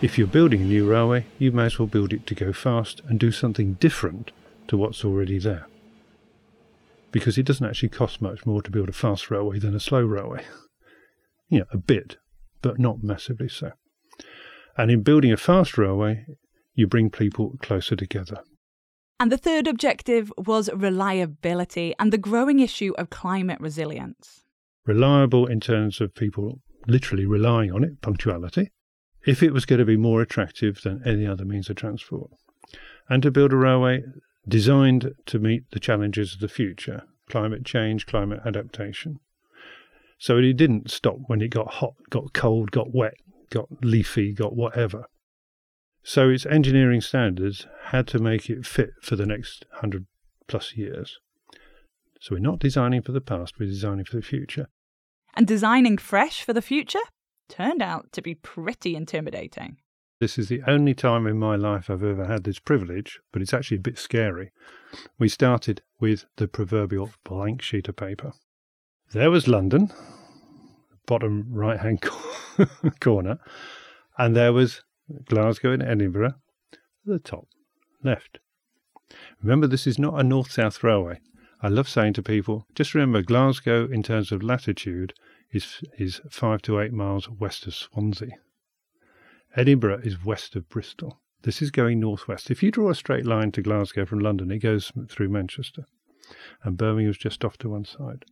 If 0.00 0.16
you're 0.16 0.26
building 0.28 0.62
a 0.62 0.64
new 0.64 0.88
railway, 0.88 1.26
you 1.38 1.50
may 1.50 1.66
as 1.66 1.78
well 1.78 1.88
build 1.88 2.12
it 2.12 2.26
to 2.28 2.34
go 2.36 2.52
fast 2.52 3.00
and 3.08 3.18
do 3.18 3.32
something 3.32 3.74
different 3.74 4.30
to 4.68 4.76
what's 4.76 5.04
already 5.04 5.38
there. 5.38 5.66
Because 7.12 7.38
it 7.38 7.46
doesn't 7.46 7.66
actually 7.66 7.88
cost 7.88 8.20
much 8.20 8.44
more 8.44 8.62
to 8.62 8.70
build 8.70 8.88
a 8.88 8.92
fast 8.92 9.30
railway 9.30 9.58
than 9.58 9.74
a 9.74 9.80
slow 9.80 10.02
railway. 10.02 10.44
you 11.48 11.60
know, 11.60 11.66
a 11.72 11.78
bit, 11.78 12.16
but 12.62 12.78
not 12.78 13.02
massively 13.02 13.48
so. 13.48 13.72
And 14.76 14.90
in 14.90 15.02
building 15.02 15.32
a 15.32 15.36
fast 15.36 15.78
railway, 15.78 16.26
you 16.74 16.86
bring 16.86 17.10
people 17.10 17.54
closer 17.62 17.96
together. 17.96 18.42
And 19.18 19.32
the 19.32 19.38
third 19.38 19.66
objective 19.66 20.30
was 20.36 20.68
reliability 20.74 21.94
and 21.98 22.12
the 22.12 22.18
growing 22.18 22.60
issue 22.60 22.92
of 22.98 23.08
climate 23.08 23.58
resilience. 23.60 24.44
Reliable 24.84 25.46
in 25.46 25.58
terms 25.58 26.00
of 26.00 26.14
people 26.14 26.60
literally 26.86 27.24
relying 27.24 27.72
on 27.72 27.82
it, 27.82 28.02
punctuality, 28.02 28.70
if 29.26 29.42
it 29.42 29.52
was 29.52 29.64
going 29.64 29.78
to 29.78 29.84
be 29.84 29.96
more 29.96 30.20
attractive 30.20 30.82
than 30.82 31.02
any 31.04 31.26
other 31.26 31.44
means 31.44 31.70
of 31.70 31.76
transport. 31.76 32.30
And 33.08 33.22
to 33.22 33.30
build 33.30 33.52
a 33.52 33.56
railway 33.56 34.02
designed 34.48 35.12
to 35.26 35.38
meet 35.38 35.70
the 35.70 35.80
challenges 35.80 36.34
of 36.34 36.40
the 36.40 36.48
future 36.48 37.04
climate 37.28 37.64
change, 37.64 38.06
climate 38.06 38.40
adaptation. 38.46 39.18
So 40.18 40.38
it 40.38 40.52
didn't 40.56 40.90
stop 40.90 41.16
when 41.26 41.42
it 41.42 41.48
got 41.48 41.74
hot, 41.74 41.94
got 42.08 42.32
cold, 42.32 42.70
got 42.70 42.94
wet, 42.94 43.14
got 43.50 43.66
leafy, 43.82 44.32
got 44.32 44.54
whatever. 44.54 45.06
So 46.02 46.30
its 46.30 46.46
engineering 46.46 47.00
standards 47.00 47.66
had 47.86 48.06
to 48.08 48.18
make 48.18 48.48
it 48.48 48.64
fit 48.64 48.90
for 49.02 49.16
the 49.16 49.26
next 49.26 49.64
100 49.72 50.06
plus 50.46 50.76
years. 50.76 51.18
So 52.20 52.34
we're 52.34 52.40
not 52.40 52.60
designing 52.60 53.02
for 53.02 53.12
the 53.12 53.20
past, 53.20 53.54
we're 53.58 53.66
designing 53.66 54.04
for 54.04 54.16
the 54.16 54.22
future. 54.22 54.68
And 55.34 55.46
designing 55.46 55.98
fresh 55.98 56.44
for 56.44 56.52
the 56.52 56.62
future 56.62 57.00
turned 57.48 57.82
out 57.82 58.12
to 58.12 58.22
be 58.22 58.34
pretty 58.34 58.94
intimidating. 58.94 59.76
This 60.18 60.38
is 60.38 60.48
the 60.48 60.62
only 60.66 60.94
time 60.94 61.26
in 61.26 61.38
my 61.38 61.56
life 61.56 61.90
I've 61.90 62.02
ever 62.02 62.24
had 62.24 62.44
this 62.44 62.58
privilege, 62.58 63.20
but 63.32 63.42
it's 63.42 63.52
actually 63.52 63.76
a 63.76 63.80
bit 63.80 63.98
scary. 63.98 64.50
We 65.18 65.28
started 65.28 65.82
with 66.00 66.24
the 66.36 66.48
proverbial 66.48 67.10
blank 67.22 67.60
sheet 67.60 67.88
of 67.88 67.96
paper. 67.96 68.32
There 69.12 69.30
was 69.30 69.46
London, 69.46 69.92
bottom 71.06 71.46
right 71.50 71.78
hand 71.78 72.02
corner, 73.00 73.38
and 74.16 74.34
there 74.34 74.54
was 74.54 74.82
Glasgow 75.26 75.72
and 75.72 75.82
Edinburgh 75.82 76.34
the 77.04 77.18
top 77.18 77.46
left. 78.02 78.38
Remember, 79.42 79.66
this 79.66 79.86
is 79.86 79.98
not 79.98 80.18
a 80.18 80.24
north 80.24 80.50
south 80.50 80.82
railway. 80.82 81.20
I 81.62 81.68
love 81.68 81.88
saying 81.88 82.14
to 82.14 82.22
people, 82.22 82.66
just 82.74 82.94
remember 82.94 83.22
Glasgow, 83.22 83.86
in 83.86 84.02
terms 84.02 84.32
of 84.32 84.42
latitude, 84.42 85.14
is, 85.52 85.82
is 85.98 86.20
five 86.30 86.62
to 86.62 86.80
eight 86.80 86.92
miles 86.92 87.28
west 87.30 87.66
of 87.66 87.74
Swansea. 87.74 88.32
Edinburgh 89.56 90.00
is 90.04 90.22
west 90.22 90.54
of 90.54 90.68
Bristol. 90.68 91.20
This 91.42 91.62
is 91.62 91.70
going 91.70 91.98
northwest. 91.98 92.50
If 92.50 92.62
you 92.62 92.70
draw 92.70 92.90
a 92.90 92.94
straight 92.94 93.24
line 93.24 93.52
to 93.52 93.62
Glasgow 93.62 94.04
from 94.04 94.18
London, 94.18 94.50
it 94.50 94.58
goes 94.58 94.92
through 95.08 95.30
Manchester. 95.30 95.86
And 96.62 96.76
Birmingham's 96.76 97.16
just 97.16 97.44
off 97.44 97.56
to 97.58 97.70
one 97.70 97.86
side. 97.86 98.26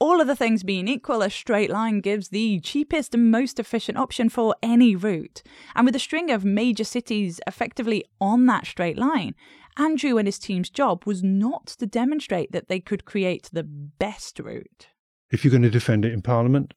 All 0.00 0.20
other 0.20 0.34
things 0.34 0.62
being 0.62 0.88
equal, 0.88 1.22
a 1.22 1.30
straight 1.30 1.70
line 1.70 2.00
gives 2.00 2.28
the 2.28 2.58
cheapest 2.60 3.14
and 3.14 3.30
most 3.30 3.60
efficient 3.60 3.98
option 3.98 4.28
for 4.28 4.56
any 4.62 4.96
route. 4.96 5.42
And 5.76 5.84
with 5.84 5.94
a 5.94 6.00
string 6.00 6.30
of 6.30 6.44
major 6.44 6.84
cities 6.84 7.40
effectively 7.46 8.04
on 8.20 8.46
that 8.46 8.66
straight 8.66 8.98
line, 8.98 9.34
Andrew 9.76 10.16
and 10.16 10.26
his 10.26 10.38
team's 10.38 10.70
job 10.70 11.04
was 11.06 11.22
not 11.22 11.66
to 11.66 11.86
demonstrate 11.86 12.50
that 12.52 12.68
they 12.68 12.80
could 12.80 13.04
create 13.04 13.50
the 13.52 13.62
best 13.62 14.40
route. 14.40 14.88
If 15.30 15.44
you're 15.44 15.52
going 15.52 15.62
to 15.62 15.70
defend 15.70 16.04
it 16.04 16.12
in 16.12 16.22
Parliament, 16.22 16.74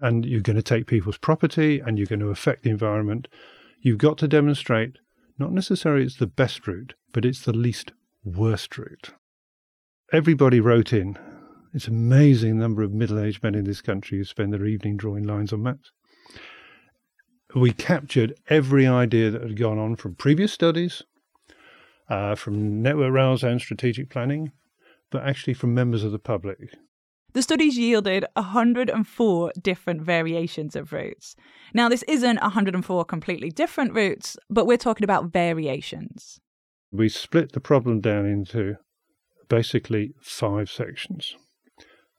and 0.00 0.24
you're 0.24 0.40
going 0.40 0.56
to 0.56 0.62
take 0.62 0.86
people's 0.86 1.18
property 1.18 1.80
and 1.80 1.98
you're 1.98 2.06
going 2.06 2.20
to 2.20 2.30
affect 2.30 2.62
the 2.62 2.70
environment, 2.70 3.28
you've 3.80 3.98
got 3.98 4.18
to 4.18 4.28
demonstrate 4.28 4.96
not 5.38 5.52
necessarily 5.52 6.04
it's 6.04 6.16
the 6.16 6.26
best 6.26 6.66
route, 6.66 6.94
but 7.12 7.24
it's 7.24 7.42
the 7.42 7.52
least 7.52 7.92
worst 8.24 8.76
route. 8.76 9.14
Everybody 10.12 10.60
wrote 10.60 10.92
in. 10.92 11.18
It's 11.72 11.88
amazing 11.88 12.58
number 12.58 12.82
of 12.82 12.92
middle 12.92 13.18
aged 13.18 13.42
men 13.42 13.54
in 13.54 13.64
this 13.64 13.80
country 13.80 14.18
who 14.18 14.24
spend 14.24 14.52
their 14.52 14.66
evening 14.66 14.96
drawing 14.96 15.24
lines 15.24 15.52
on 15.52 15.62
maps. 15.62 15.92
We 17.54 17.72
captured 17.72 18.34
every 18.48 18.86
idea 18.86 19.30
that 19.30 19.42
had 19.42 19.56
gone 19.56 19.78
on 19.78 19.96
from 19.96 20.14
previous 20.14 20.52
studies, 20.52 21.02
uh, 22.08 22.34
from 22.34 22.82
Network 22.82 23.12
Rail 23.12 23.36
Zone 23.36 23.58
strategic 23.58 24.10
planning, 24.10 24.52
but 25.10 25.24
actually 25.24 25.54
from 25.54 25.74
members 25.74 26.04
of 26.04 26.12
the 26.12 26.18
public. 26.18 26.58
The 27.32 27.42
studies 27.42 27.78
yielded 27.78 28.24
104 28.34 29.52
different 29.62 30.02
variations 30.02 30.74
of 30.74 30.92
routes. 30.92 31.36
Now, 31.72 31.88
this 31.88 32.02
isn't 32.08 32.40
104 32.40 33.04
completely 33.04 33.50
different 33.50 33.94
routes, 33.94 34.36
but 34.48 34.66
we're 34.66 34.76
talking 34.76 35.04
about 35.04 35.32
variations. 35.32 36.40
We 36.90 37.08
split 37.08 37.52
the 37.52 37.60
problem 37.60 38.00
down 38.00 38.26
into 38.26 38.76
basically 39.48 40.14
five 40.20 40.70
sections. 40.70 41.36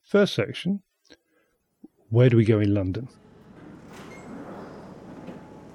First 0.04 0.34
section 0.34 0.82
where 2.12 2.28
do 2.28 2.36
we 2.36 2.44
go 2.44 2.60
in 2.60 2.74
London? 2.74 3.08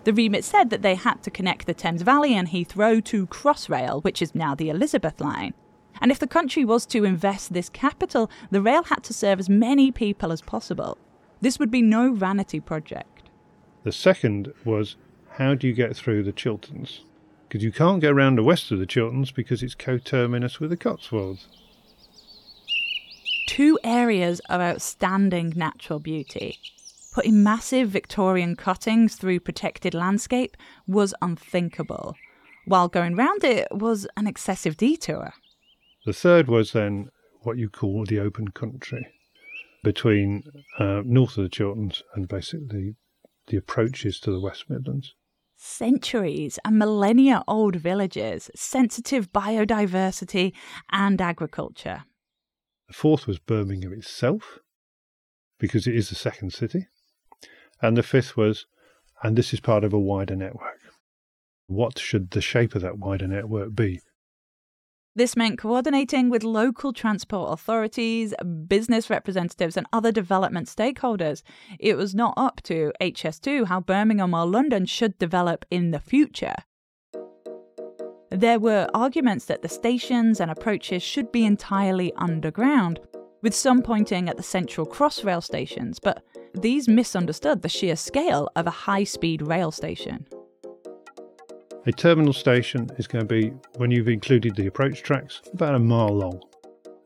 The 0.04 0.12
remit 0.12 0.44
said 0.44 0.68
that 0.68 0.82
they 0.82 0.94
had 0.94 1.22
to 1.22 1.30
connect 1.30 1.66
the 1.66 1.72
Thames 1.72 2.02
Valley 2.02 2.34
and 2.34 2.48
Heathrow 2.48 3.02
to 3.06 3.26
Crossrail, 3.26 4.04
which 4.04 4.20
is 4.20 4.34
now 4.34 4.54
the 4.54 4.68
Elizabeth 4.68 5.18
line. 5.18 5.54
And 6.00 6.10
if 6.10 6.18
the 6.18 6.26
country 6.26 6.64
was 6.64 6.86
to 6.86 7.04
invest 7.04 7.52
this 7.52 7.68
capital, 7.68 8.30
the 8.50 8.62
rail 8.62 8.84
had 8.84 9.02
to 9.04 9.12
serve 9.12 9.38
as 9.38 9.48
many 9.48 9.90
people 9.90 10.32
as 10.32 10.42
possible. 10.42 10.98
This 11.40 11.58
would 11.58 11.70
be 11.70 11.82
no 11.82 12.14
vanity 12.14 12.60
project. 12.60 13.30
The 13.84 13.92
second 13.92 14.52
was 14.64 14.96
how 15.36 15.54
do 15.54 15.66
you 15.66 15.74
get 15.74 15.96
through 15.96 16.22
the 16.22 16.32
Chilterns? 16.32 17.02
Because 17.48 17.62
you 17.62 17.70
can't 17.70 18.00
go 18.00 18.10
around 18.10 18.36
the 18.36 18.42
west 18.42 18.72
of 18.72 18.78
the 18.78 18.86
Chilterns 18.86 19.30
because 19.30 19.62
it's 19.62 19.74
coterminous 19.74 20.58
with 20.58 20.70
the 20.70 20.76
Cotswolds. 20.76 21.46
Two 23.46 23.78
areas 23.84 24.40
of 24.48 24.60
outstanding 24.60 25.52
natural 25.54 26.00
beauty. 26.00 26.58
Putting 27.14 27.42
massive 27.42 27.88
Victorian 27.88 28.56
cuttings 28.56 29.16
through 29.16 29.40
protected 29.40 29.94
landscape 29.94 30.56
was 30.86 31.14
unthinkable, 31.22 32.14
while 32.66 32.88
going 32.88 33.14
round 33.14 33.44
it 33.44 33.68
was 33.70 34.06
an 34.16 34.26
excessive 34.26 34.76
detour. 34.76 35.32
The 36.06 36.12
third 36.12 36.46
was 36.46 36.70
then 36.70 37.08
what 37.42 37.58
you 37.58 37.68
call 37.68 38.04
the 38.04 38.20
open 38.20 38.52
country 38.52 39.08
between 39.82 40.44
uh, 40.78 41.02
north 41.04 41.36
of 41.36 41.42
the 41.42 41.48
Chilterns 41.48 42.04
and 42.14 42.28
basically 42.28 42.94
the 43.48 43.56
approaches 43.56 44.20
to 44.20 44.30
the 44.30 44.40
West 44.40 44.70
Midlands. 44.70 45.14
Centuries 45.56 46.60
and 46.64 46.78
millennia 46.78 47.42
old 47.48 47.74
villages, 47.74 48.52
sensitive 48.54 49.32
biodiversity, 49.32 50.52
and 50.92 51.20
agriculture. 51.20 52.04
The 52.86 52.94
fourth 52.94 53.26
was 53.26 53.40
Birmingham 53.40 53.92
itself, 53.92 54.60
because 55.58 55.88
it 55.88 55.96
is 55.96 56.08
the 56.08 56.14
second 56.14 56.52
city. 56.52 56.86
And 57.82 57.96
the 57.96 58.04
fifth 58.04 58.36
was, 58.36 58.66
and 59.24 59.34
this 59.34 59.52
is 59.52 59.58
part 59.58 59.82
of 59.82 59.92
a 59.92 59.98
wider 59.98 60.36
network. 60.36 60.78
What 61.66 61.98
should 61.98 62.30
the 62.30 62.40
shape 62.40 62.76
of 62.76 62.82
that 62.82 62.98
wider 62.98 63.26
network 63.26 63.74
be? 63.74 64.02
This 65.16 65.34
meant 65.34 65.58
coordinating 65.58 66.28
with 66.28 66.44
local 66.44 66.92
transport 66.92 67.50
authorities, 67.50 68.34
business 68.66 69.08
representatives, 69.08 69.78
and 69.78 69.86
other 69.90 70.12
development 70.12 70.68
stakeholders. 70.68 71.42
It 71.78 71.96
was 71.96 72.14
not 72.14 72.34
up 72.36 72.60
to 72.64 72.92
HS2 73.00 73.66
how 73.66 73.80
Birmingham 73.80 74.34
or 74.34 74.44
London 74.44 74.84
should 74.84 75.16
develop 75.16 75.64
in 75.70 75.90
the 75.90 76.00
future. 76.00 76.56
There 78.30 78.58
were 78.58 78.90
arguments 78.92 79.46
that 79.46 79.62
the 79.62 79.70
stations 79.70 80.38
and 80.38 80.50
approaches 80.50 81.02
should 81.02 81.32
be 81.32 81.46
entirely 81.46 82.12
underground, 82.16 83.00
with 83.40 83.54
some 83.54 83.80
pointing 83.80 84.28
at 84.28 84.36
the 84.36 84.42
central 84.42 84.86
crossrail 84.86 85.42
stations, 85.42 85.98
but 85.98 86.22
these 86.52 86.88
misunderstood 86.88 87.62
the 87.62 87.70
sheer 87.70 87.96
scale 87.96 88.50
of 88.54 88.66
a 88.66 88.70
high 88.84 89.04
speed 89.04 89.40
rail 89.40 89.70
station. 89.70 90.26
A 91.88 91.92
terminal 91.92 92.32
station 92.32 92.90
is 92.98 93.06
going 93.06 93.28
to 93.28 93.32
be, 93.32 93.50
when 93.76 93.92
you've 93.92 94.08
included 94.08 94.56
the 94.56 94.66
approach 94.66 95.04
tracks, 95.04 95.40
about 95.52 95.76
a 95.76 95.78
mile 95.78 96.08
long. 96.08 96.42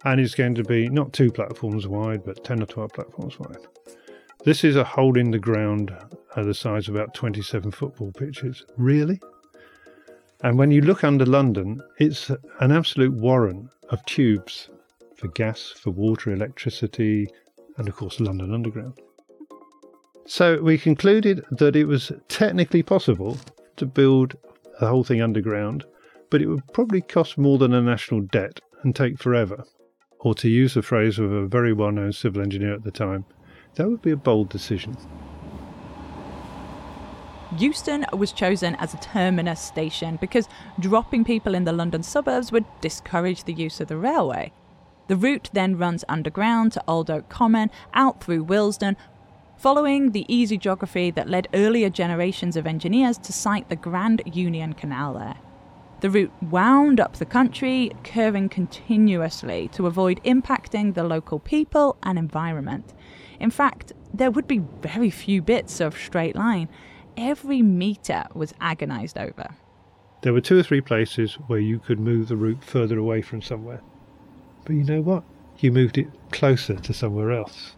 and 0.07 0.19
it's 0.19 0.35
going 0.35 0.55
to 0.55 0.64
be 0.64 0.88
not 0.88 1.12
two 1.12 1.31
platforms 1.31 1.87
wide, 1.87 2.25
but 2.25 2.43
10 2.43 2.62
or 2.62 2.66
12 2.66 2.90
platforms 2.95 3.38
wide. 3.38 3.66
This 4.45 4.64
is 4.64 4.77
a 4.77 4.85
hole 4.85 5.19
in 5.19 5.31
the 5.31 5.38
ground 5.38 5.95
uh, 6.35 6.43
the 6.43 6.55
size 6.55 6.88
of 6.88 6.95
about 6.95 7.12
27 7.12 7.71
football 7.71 8.11
pitches. 8.12 8.64
Really? 8.79 9.21
And 10.43 10.57
when 10.57 10.71
you 10.71 10.81
look 10.81 11.05
under 11.05 11.27
London, 11.27 11.83
it's 11.99 12.31
an 12.61 12.73
absolute 12.73 13.12
warren 13.12 13.69
of 13.90 14.03
tubes 14.07 14.71
for 15.14 15.29
gas, 15.29 15.75
for 15.77 15.90
water, 15.90 16.33
electricity, 16.33 17.29
and 17.77 17.87
of 17.87 17.97
course, 17.97 18.19
London 18.19 18.55
Underground. 18.55 18.99
So 20.25 20.62
we 20.62 20.79
concluded 20.79 21.45
that 21.51 21.77
it 21.77 21.85
was 21.85 22.12
technically 22.29 22.83
possible 22.83 23.37
to 23.77 23.85
build 23.85 24.37
the 24.81 24.88
whole 24.88 25.05
thing 25.05 25.23
underground, 25.23 25.85
but 26.31 26.40
it 26.40 26.47
would 26.47 26.66
probably 26.73 27.03
cost 27.03 27.38
more 27.38 27.59
than 27.59 27.75
a 27.75 27.83
national 27.83 28.23
debt 28.23 28.61
and 28.83 28.97
take 28.97 29.19
forever. 29.19 29.64
Or 30.21 30.35
to 30.37 30.49
use 30.49 30.75
the 30.75 30.83
phrase 30.83 31.19
of 31.19 31.31
a 31.31 31.47
very 31.47 31.73
well 31.73 31.93
known 31.93 32.12
civil 32.12 32.43
engineer 32.43 32.75
at 32.75 32.83
the 32.83 32.90
time, 32.90 33.27
that 33.75 33.88
would 33.88 34.03
be 34.03 34.11
a 34.11 34.16
bold 34.16 34.49
decision. 34.49 34.97
Euston 37.59 38.07
was 38.12 38.33
chosen 38.33 38.75
as 38.77 38.95
a 38.95 38.99
terminus 38.99 39.61
station 39.61 40.16
because 40.21 40.49
dropping 40.79 41.25
people 41.25 41.55
in 41.55 41.64
the 41.64 41.73
London 41.73 42.03
suburbs 42.03 42.53
would 42.53 42.64
discourage 42.81 43.45
the 43.45 43.53
use 43.53 43.81
of 43.81 43.88
the 43.88 43.97
railway. 43.97 44.53
The 45.09 45.16
route 45.16 45.51
then 45.53 45.77
runs 45.77 46.05
underground 46.09 46.73
to 46.73 46.85
Old 46.87 47.11
Oak 47.11 47.29
Common, 47.29 47.71
out 47.93 48.23
through 48.23 48.45
Willesden, 48.45 48.97
following 49.61 50.12
the 50.12 50.25
easy 50.27 50.57
geography 50.57 51.11
that 51.11 51.29
led 51.29 51.46
earlier 51.53 51.90
generations 51.90 52.57
of 52.57 52.66
engineers 52.66 53.18
to 53.18 53.31
site 53.31 53.68
the 53.68 53.77
Grand 53.77 54.23
Union 54.25 54.73
Canal 54.73 55.12
there. 55.12 55.37
The 56.01 56.09
route 56.09 56.33
wound 56.40 56.99
up 56.99 57.18
the 57.18 57.27
country, 57.27 57.92
curving 58.03 58.49
continuously 58.49 59.68
to 59.75 59.87
avoid 59.87 60.18
impacting 60.25 60.94
the 60.94 61.05
local 61.05 61.38
people 61.38 61.99
and 62.03 62.18
environment. 62.18 62.94
In 63.38 63.51
fact, 63.51 63.92
there 64.14 64.31
would 64.31 64.49
be 64.49 64.62
very 64.81 65.11
few 65.11 65.42
bits 65.42 65.79
of 65.79 65.94
straight 65.94 66.37
line. 66.37 66.70
Every 67.18 67.61
metre 67.61 68.25
was 68.33 68.55
agonised 68.62 69.18
over. 69.18 69.57
There 70.23 70.33
were 70.33 70.40
two 70.40 70.59
or 70.59 70.62
three 70.62 70.81
places 70.81 71.35
where 71.49 71.61
you 71.61 71.79
could 71.81 72.01
move 72.01 72.29
the 72.29 72.37
route 72.37 72.64
further 72.64 72.96
away 72.96 73.20
from 73.20 73.42
somewhere. 73.42 73.83
But 74.64 74.73
you 74.77 74.85
know 74.85 75.03
what? 75.03 75.23
You 75.59 75.70
moved 75.70 75.99
it 75.99 76.09
closer 76.33 76.77
to 76.77 76.94
somewhere 76.94 77.31
else. 77.31 77.77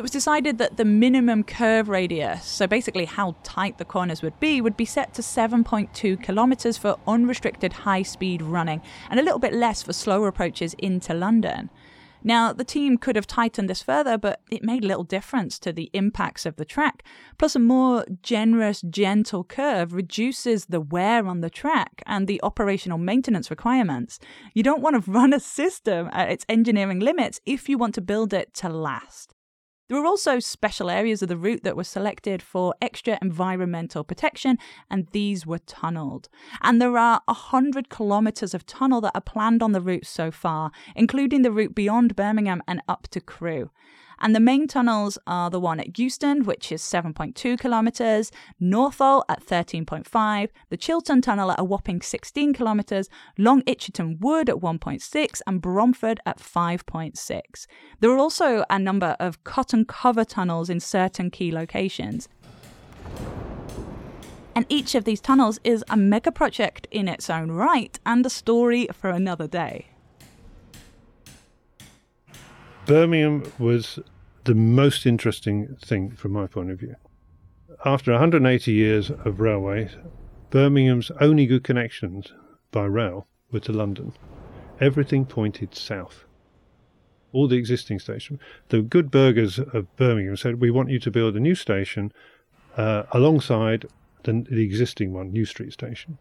It 0.00 0.02
was 0.02 0.10
decided 0.10 0.56
that 0.56 0.78
the 0.78 0.86
minimum 0.86 1.44
curve 1.44 1.90
radius, 1.90 2.46
so 2.46 2.66
basically 2.66 3.04
how 3.04 3.36
tight 3.42 3.76
the 3.76 3.84
corners 3.84 4.22
would 4.22 4.40
be, 4.40 4.62
would 4.62 4.74
be 4.74 4.86
set 4.86 5.12
to 5.12 5.20
7.2 5.20 6.22
kilometres 6.22 6.78
for 6.78 6.98
unrestricted 7.06 7.74
high 7.74 8.00
speed 8.00 8.40
running 8.40 8.80
and 9.10 9.20
a 9.20 9.22
little 9.22 9.38
bit 9.38 9.52
less 9.52 9.82
for 9.82 9.92
slower 9.92 10.26
approaches 10.26 10.72
into 10.78 11.12
London. 11.12 11.68
Now, 12.24 12.54
the 12.54 12.64
team 12.64 12.96
could 12.96 13.14
have 13.14 13.26
tightened 13.26 13.68
this 13.68 13.82
further, 13.82 14.16
but 14.16 14.40
it 14.50 14.64
made 14.64 14.84
little 14.84 15.04
difference 15.04 15.58
to 15.58 15.70
the 15.70 15.90
impacts 15.92 16.46
of 16.46 16.56
the 16.56 16.64
track. 16.64 17.02
Plus, 17.36 17.54
a 17.54 17.58
more 17.58 18.06
generous, 18.22 18.80
gentle 18.80 19.44
curve 19.44 19.92
reduces 19.92 20.64
the 20.64 20.80
wear 20.80 21.26
on 21.26 21.42
the 21.42 21.50
track 21.50 22.02
and 22.06 22.26
the 22.26 22.40
operational 22.42 22.96
maintenance 22.96 23.50
requirements. 23.50 24.18
You 24.54 24.62
don't 24.62 24.80
want 24.80 25.04
to 25.04 25.10
run 25.12 25.34
a 25.34 25.40
system 25.40 26.08
at 26.10 26.30
its 26.30 26.46
engineering 26.48 27.00
limits 27.00 27.38
if 27.44 27.68
you 27.68 27.76
want 27.76 27.94
to 27.96 28.00
build 28.00 28.32
it 28.32 28.54
to 28.54 28.70
last. 28.70 29.34
There 29.90 30.00
were 30.00 30.06
also 30.06 30.38
special 30.38 30.88
areas 30.88 31.20
of 31.20 31.28
the 31.28 31.36
route 31.36 31.64
that 31.64 31.76
were 31.76 31.82
selected 31.82 32.42
for 32.42 32.76
extra 32.80 33.18
environmental 33.20 34.04
protection, 34.04 34.56
and 34.88 35.08
these 35.08 35.44
were 35.44 35.58
tunnelled. 35.58 36.28
And 36.60 36.80
there 36.80 36.96
are 36.96 37.22
100 37.24 37.90
kilometres 37.90 38.54
of 38.54 38.64
tunnel 38.64 39.00
that 39.00 39.16
are 39.16 39.20
planned 39.20 39.64
on 39.64 39.72
the 39.72 39.80
route 39.80 40.06
so 40.06 40.30
far, 40.30 40.70
including 40.94 41.42
the 41.42 41.50
route 41.50 41.74
beyond 41.74 42.14
Birmingham 42.14 42.62
and 42.68 42.80
up 42.86 43.08
to 43.08 43.20
Crewe. 43.20 43.72
And 44.20 44.34
the 44.34 44.40
main 44.40 44.68
tunnels 44.68 45.18
are 45.26 45.48
the 45.48 45.60
one 45.60 45.80
at 45.80 45.98
Euston, 45.98 46.44
which 46.44 46.70
is 46.70 46.82
7.2 46.82 47.58
kilometres, 47.58 48.30
Northolt 48.60 49.24
at 49.30 49.44
13.5, 49.44 50.48
the 50.68 50.76
Chiltern 50.76 51.22
Tunnel 51.22 51.50
at 51.50 51.60
a 51.60 51.64
whopping 51.64 52.02
16 52.02 52.52
kilometres, 52.52 53.08
Long 53.38 53.62
Itchington 53.62 54.20
Wood 54.20 54.50
at 54.50 54.56
1.6, 54.56 55.40
and 55.46 55.62
Bromford 55.62 56.20
at 56.26 56.38
5.6. 56.38 57.66
There 58.00 58.10
are 58.10 58.18
also 58.18 58.64
a 58.68 58.78
number 58.78 59.16
of 59.18 59.42
cut 59.44 59.72
and 59.72 59.88
cover 59.88 60.24
tunnels 60.24 60.68
in 60.68 60.80
certain 60.80 61.30
key 61.30 61.50
locations. 61.50 62.28
And 64.54 64.66
each 64.68 64.94
of 64.94 65.04
these 65.04 65.20
tunnels 65.20 65.58
is 65.64 65.82
a 65.88 65.96
mega 65.96 66.30
project 66.30 66.86
in 66.90 67.08
its 67.08 67.30
own 67.30 67.50
right 67.50 67.98
and 68.04 68.26
a 68.26 68.30
story 68.30 68.88
for 68.92 69.08
another 69.08 69.46
day. 69.46 69.89
Birmingham 72.90 73.44
was 73.56 74.00
the 74.42 74.54
most 74.56 75.06
interesting 75.06 75.76
thing 75.76 76.10
from 76.10 76.32
my 76.32 76.48
point 76.48 76.72
of 76.72 76.80
view. 76.80 76.96
After 77.84 78.10
180 78.10 78.72
years 78.72 79.10
of 79.10 79.38
railways, 79.38 79.92
Birmingham's 80.50 81.12
only 81.20 81.46
good 81.46 81.62
connections 81.62 82.32
by 82.72 82.86
rail 82.86 83.28
were 83.52 83.60
to 83.60 83.72
London. 83.72 84.12
Everything 84.80 85.24
pointed 85.24 85.72
south. 85.76 86.24
All 87.30 87.46
the 87.46 87.58
existing 87.58 88.00
stations. 88.00 88.40
The 88.70 88.82
good 88.82 89.12
burghers 89.12 89.60
of 89.60 89.94
Birmingham 89.94 90.36
said, 90.36 90.60
We 90.60 90.72
want 90.72 90.90
you 90.90 90.98
to 90.98 91.12
build 91.12 91.36
a 91.36 91.40
new 91.40 91.54
station 91.54 92.12
uh, 92.76 93.04
alongside 93.12 93.86
the, 94.24 94.44
the 94.50 94.64
existing 94.64 95.12
one, 95.12 95.30
New 95.30 95.44
Street 95.44 95.72
Station. 95.72 96.18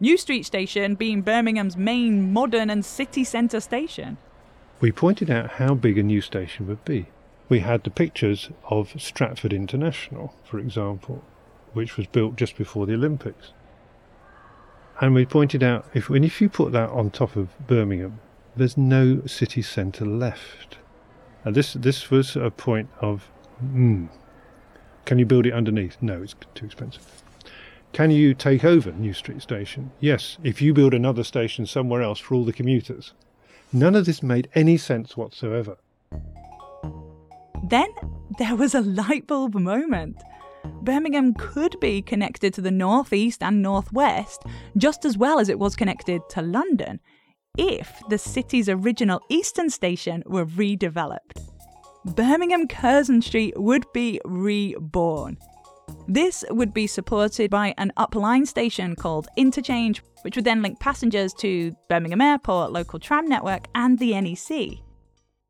New 0.00 0.18
Street 0.18 0.44
Station 0.44 0.96
being 0.96 1.22
Birmingham's 1.22 1.78
main 1.78 2.30
modern 2.30 2.68
and 2.68 2.84
city 2.84 3.24
centre 3.24 3.60
station. 3.60 4.18
We 4.80 4.92
pointed 4.92 5.28
out 5.28 5.52
how 5.52 5.74
big 5.74 5.98
a 5.98 6.02
new 6.04 6.20
station 6.20 6.68
would 6.68 6.84
be. 6.84 7.06
We 7.48 7.60
had 7.60 7.82
the 7.82 7.90
pictures 7.90 8.50
of 8.70 8.94
Stratford 9.00 9.52
International, 9.52 10.34
for 10.44 10.58
example, 10.58 11.24
which 11.72 11.96
was 11.96 12.06
built 12.06 12.36
just 12.36 12.56
before 12.56 12.86
the 12.86 12.94
Olympics. 12.94 13.52
And 15.00 15.14
we 15.14 15.26
pointed 15.26 15.62
out 15.62 15.86
if 15.94 16.08
when 16.08 16.22
if 16.22 16.40
you 16.40 16.48
put 16.48 16.72
that 16.72 16.90
on 16.90 17.10
top 17.10 17.34
of 17.34 17.48
Birmingham, 17.66 18.20
there's 18.56 18.76
no 18.76 19.24
city 19.26 19.62
centre 19.62 20.06
left. 20.06 20.78
And 21.44 21.54
this 21.54 21.72
this 21.72 22.10
was 22.10 22.36
a 22.36 22.50
point 22.50 22.88
of, 23.00 23.30
hmm, 23.58 24.06
can 25.04 25.18
you 25.18 25.26
build 25.26 25.46
it 25.46 25.54
underneath? 25.54 25.96
No, 26.00 26.22
it's 26.22 26.34
too 26.54 26.66
expensive. 26.66 27.22
Can 27.92 28.10
you 28.10 28.34
take 28.34 28.64
over 28.64 28.92
New 28.92 29.14
Street 29.14 29.40
Station? 29.42 29.90
Yes, 29.98 30.36
if 30.44 30.60
you 30.60 30.74
build 30.74 30.94
another 30.94 31.24
station 31.24 31.64
somewhere 31.66 32.02
else 32.02 32.20
for 32.20 32.34
all 32.34 32.44
the 32.44 32.52
commuters. 32.52 33.14
None 33.72 33.94
of 33.94 34.06
this 34.06 34.22
made 34.22 34.48
any 34.54 34.76
sense 34.76 35.16
whatsoever. 35.16 35.76
Then 37.68 37.88
there 38.38 38.56
was 38.56 38.74
a 38.74 38.80
light 38.80 39.26
bulb 39.26 39.54
moment. 39.54 40.16
Birmingham 40.82 41.34
could 41.34 41.78
be 41.80 42.00
connected 42.00 42.54
to 42.54 42.62
the 42.62 42.70
northeast 42.70 43.42
and 43.42 43.62
northwest 43.62 44.42
just 44.76 45.04
as 45.04 45.18
well 45.18 45.38
as 45.38 45.48
it 45.48 45.58
was 45.58 45.76
connected 45.76 46.22
to 46.30 46.42
London 46.42 47.00
if 47.58 48.00
the 48.08 48.18
city's 48.18 48.68
original 48.68 49.20
eastern 49.28 49.68
station 49.68 50.22
were 50.26 50.46
redeveloped. 50.46 51.42
Birmingham 52.04 52.68
Curzon 52.68 53.20
Street 53.20 53.60
would 53.60 53.84
be 53.92 54.20
reborn. 54.24 55.36
This 56.10 56.42
would 56.48 56.72
be 56.72 56.86
supported 56.86 57.50
by 57.50 57.74
an 57.76 57.92
upline 57.98 58.46
station 58.46 58.96
called 58.96 59.28
Interchange, 59.36 60.02
which 60.22 60.36
would 60.36 60.44
then 60.46 60.62
link 60.62 60.80
passengers 60.80 61.34
to 61.34 61.76
Birmingham 61.90 62.22
Airport, 62.22 62.72
local 62.72 62.98
tram 62.98 63.26
network, 63.26 63.66
and 63.74 63.98
the 63.98 64.18
NEC. 64.18 64.78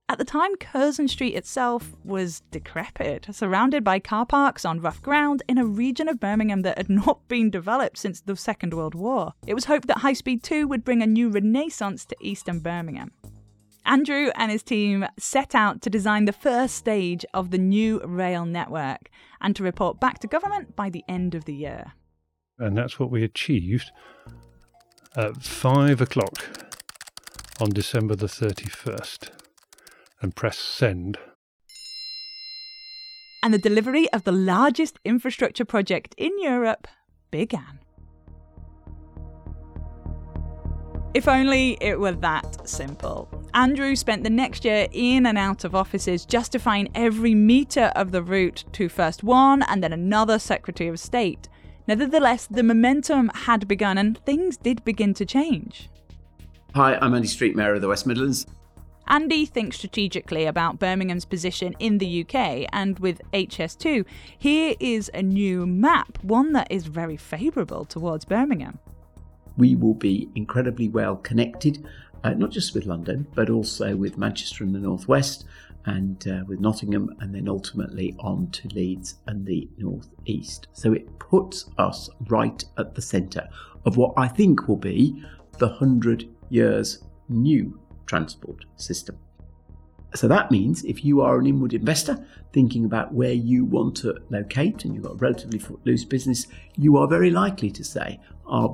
At 0.09 0.19
the 0.19 0.25
time, 0.25 0.57
Curzon 0.57 1.07
Street 1.07 1.37
itself 1.37 1.93
was 2.03 2.43
decrepit, 2.51 3.29
surrounded 3.31 3.85
by 3.85 4.01
car 4.01 4.27
parks 4.27 4.65
on 4.65 4.81
rough 4.81 5.01
ground 5.01 5.45
in 5.49 5.59
a 5.59 5.65
region 5.65 6.09
of 6.09 6.19
Birmingham 6.19 6.63
that 6.63 6.77
had 6.77 6.91
not 7.07 7.29
been 7.29 7.51
developed 7.51 7.97
since 7.97 8.21
the 8.21 8.35
Second 8.35 8.75
World 8.75 8.97
War. 8.97 9.35
It 9.47 9.55
was 9.55 9.67
hoped 9.67 9.87
that 9.87 9.99
High 9.99 10.15
Speed 10.15 10.43
2 10.43 10.67
would 10.67 10.85
bring 10.85 11.03
a 11.03 11.07
new 11.07 11.29
renaissance 11.29 12.05
to 12.07 12.17
eastern 12.21 12.59
Birmingham. 12.59 13.13
Andrew 13.89 14.31
and 14.35 14.53
his 14.53 14.63
team 14.63 15.07
set 15.19 15.55
out 15.55 15.81
to 15.81 15.89
design 15.89 16.27
the 16.27 16.33
first 16.33 16.77
stage 16.77 17.25
of 17.33 17.51
the 17.51 17.57
new 17.57 18.03
rail 18.05 18.45
network 18.45 19.09
and 19.41 19.57
to 19.57 19.63
report 19.63 19.99
back 19.99 20.19
to 20.19 20.27
government 20.27 20.77
by 20.77 20.91
the 20.91 21.03
end 21.09 21.35
of 21.35 21.47
the 21.47 21.55
year. 21.55 21.93
And 22.59 22.77
that's 22.77 23.01
what 23.01 23.11
we 23.11 23.25
achieved 23.25 23.91
at 25.17 25.43
five 25.43 26.03
o'clock 26.03 26.69
on 27.63 27.71
December 27.71 28.15
the 28.15 28.27
31st 28.27 29.31
and 30.21 30.37
press 30.37 30.59
send. 30.59 31.17
And 33.43 33.55
the 33.55 33.59
delivery 33.59 34.13
of 34.13 34.25
the 34.25 34.33
largest 34.33 34.99
infrastructure 35.03 35.65
project 35.65 36.15
in 36.19 36.39
Europe 36.41 36.87
began. 37.31 37.79
If 41.15 41.27
only 41.27 41.79
it 41.81 41.99
were 41.99 42.13
that 42.13 42.69
simple. 42.69 43.38
Andrew 43.55 43.97
spent 43.97 44.25
the 44.25 44.31
next 44.31 44.65
year 44.65 44.89
in 44.93 45.27
and 45.27 45.39
out 45.39 45.65
of 45.65 45.75
offices 45.75 46.25
justifying 46.25 46.89
every 46.95 47.35
metre 47.35 47.93
of 47.97 48.13
the 48.13 48.23
route 48.23 48.65
to 48.73 48.89
first 48.89 49.25
one 49.25 49.63
and 49.63 49.83
then 49.83 49.93
another 49.93 50.39
Secretary 50.39 50.89
of 50.89 51.01
State. 51.01 51.49
Nevertheless, 51.87 52.47
the 52.47 52.63
momentum 52.63 53.31
had 53.35 53.67
begun 53.67 53.97
and 53.97 54.19
things 54.25 54.57
did 54.57 54.85
begin 54.85 55.15
to 55.15 55.25
change. 55.25 55.89
Hi, 56.75 56.97
I'm 56.97 57.15
Andy 57.15 57.29
Street, 57.29 57.57
Mayor 57.57 57.75
of 57.75 57.81
the 57.81 57.89
West 57.89 58.07
Midlands. 58.07 58.47
Andy 59.11 59.47
thinks 59.47 59.79
strategically 59.79 60.45
about 60.45 60.79
Birmingham's 60.79 61.25
position 61.25 61.75
in 61.79 61.97
the 61.97 62.21
UK, 62.21 62.69
and 62.75 62.99
with 62.99 63.23
HS2, 63.33 64.05
here 64.37 64.75
is 64.79 65.11
a 65.15 65.23
new 65.23 65.67
map, 65.67 66.19
one 66.23 66.53
that 66.53 66.67
is 66.71 66.87
very 66.87 67.17
favourable 67.17 67.87
towards 67.87 68.27
Birmingham. 68.27 68.79
We 69.57 69.75
will 69.75 69.95
be 69.95 70.29
incredibly 70.35 70.91
well 70.91 71.17
connected, 71.17 71.87
uh, 72.25 72.31
not 72.31 72.51
just 72.51 72.75
with 72.75 72.87
London, 72.87 73.27
but 73.35 73.51
also 73.51 73.97
with 73.97 74.19
Manchester 74.19 74.65
in 74.65 74.73
the 74.73 74.79
northwest 74.79 75.45
and 75.87 76.27
uh, 76.29 76.45
with 76.47 76.61
Nottingham, 76.61 77.15
and 77.21 77.35
then 77.35 77.49
ultimately 77.49 78.15
on 78.19 78.51
to 78.51 78.69
Leeds 78.69 79.17
and 79.27 79.47
the 79.47 79.69
northeast. 79.79 80.69
So 80.73 80.93
it 80.93 81.19
puts 81.19 81.67
us 81.79 82.11
right 82.29 82.63
at 82.77 82.95
the 82.95 83.03
centre 83.03 83.49
of 83.87 83.97
what 83.97 84.13
I 84.17 84.29
think 84.29 84.69
will 84.69 84.77
be 84.77 85.23
the 85.59 85.69
100 85.69 86.29
years 86.51 87.03
new 87.29 87.81
transport 88.07 88.65
system. 88.77 89.19
So 90.15 90.27
that 90.29 90.51
means 90.51 90.85
if 90.85 91.05
you 91.05 91.21
are 91.21 91.39
an 91.39 91.47
inward 91.47 91.75
investor 91.75 92.25
thinking 92.53 92.87
about 92.87 93.13
where 93.13 93.33
you 93.33 93.65
want 93.65 93.95
to 93.99 94.17
locate 94.31 94.85
and 94.85 94.95
you've 94.95 95.05
got 95.05 95.13
a 95.13 95.17
relatively 95.17 95.61
loose 95.85 96.05
business, 96.05 96.47
you 96.77 96.97
are 96.97 97.07
very 97.07 97.31
likely 97.31 97.71
to 97.73 97.85
say, 97.85 98.19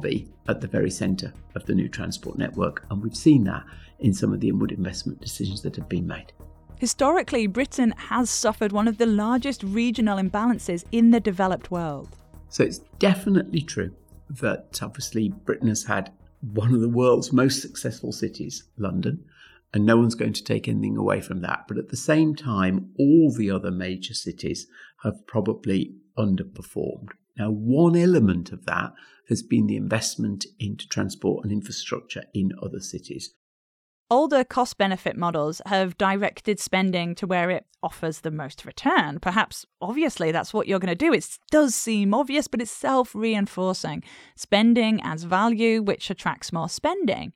Be 0.00 0.28
at 0.48 0.60
the 0.60 0.68
very 0.68 0.90
centre 0.90 1.32
of 1.54 1.66
the 1.66 1.74
new 1.74 1.88
transport 1.88 2.38
network. 2.38 2.84
And 2.90 3.02
we've 3.02 3.16
seen 3.16 3.44
that 3.44 3.64
in 3.98 4.12
some 4.14 4.32
of 4.32 4.40
the 4.40 4.48
inward 4.48 4.72
investment 4.72 5.20
decisions 5.20 5.62
that 5.62 5.76
have 5.76 5.88
been 5.88 6.06
made. 6.06 6.32
Historically, 6.78 7.46
Britain 7.46 7.92
has 7.96 8.28
suffered 8.28 8.72
one 8.72 8.88
of 8.88 8.98
the 8.98 9.06
largest 9.06 9.62
regional 9.62 10.18
imbalances 10.18 10.84
in 10.92 11.10
the 11.10 11.20
developed 11.20 11.70
world. 11.70 12.16
So 12.48 12.64
it's 12.64 12.80
definitely 12.98 13.62
true 13.62 13.94
that 14.40 14.80
obviously 14.82 15.28
Britain 15.28 15.68
has 15.68 15.84
had 15.84 16.12
one 16.40 16.74
of 16.74 16.80
the 16.80 16.88
world's 16.88 17.32
most 17.32 17.62
successful 17.62 18.12
cities, 18.12 18.64
London, 18.76 19.24
and 19.72 19.87
no 19.87 19.96
one's 19.96 20.14
going 20.14 20.32
to 20.34 20.44
take 20.44 20.68
anything 20.68 20.96
away 20.96 21.20
from 21.20 21.40
that. 21.40 21.64
But 21.66 21.78
at 21.78 21.88
the 21.88 21.96
same 21.96 22.34
time, 22.34 22.90
all 22.98 23.32
the 23.32 23.50
other 23.50 23.70
major 23.70 24.14
cities 24.14 24.66
have 25.02 25.26
probably 25.26 25.94
underperformed. 26.18 27.08
Now, 27.36 27.50
one 27.50 27.96
element 27.96 28.52
of 28.52 28.64
that 28.66 28.92
has 29.28 29.42
been 29.42 29.66
the 29.66 29.76
investment 29.76 30.46
into 30.58 30.88
transport 30.88 31.44
and 31.44 31.52
infrastructure 31.52 32.24
in 32.34 32.52
other 32.62 32.80
cities. 32.80 33.34
Older 34.10 34.44
cost 34.44 34.76
benefit 34.76 35.16
models 35.16 35.62
have 35.64 35.96
directed 35.96 36.60
spending 36.60 37.14
to 37.16 37.26
where 37.26 37.50
it 37.50 37.66
offers 37.82 38.20
the 38.20 38.30
most 38.30 38.66
return. 38.66 39.18
Perhaps, 39.18 39.64
obviously, 39.80 40.30
that's 40.30 40.52
what 40.52 40.68
you're 40.68 40.78
going 40.78 40.94
to 40.94 40.94
do. 40.94 41.12
It 41.12 41.38
does 41.50 41.74
seem 41.74 42.12
obvious, 42.12 42.46
but 42.46 42.60
it's 42.60 42.70
self 42.70 43.14
reinforcing. 43.14 44.04
Spending 44.36 45.00
adds 45.00 45.24
value, 45.24 45.82
which 45.82 46.10
attracts 46.10 46.52
more 46.52 46.68
spending. 46.68 47.32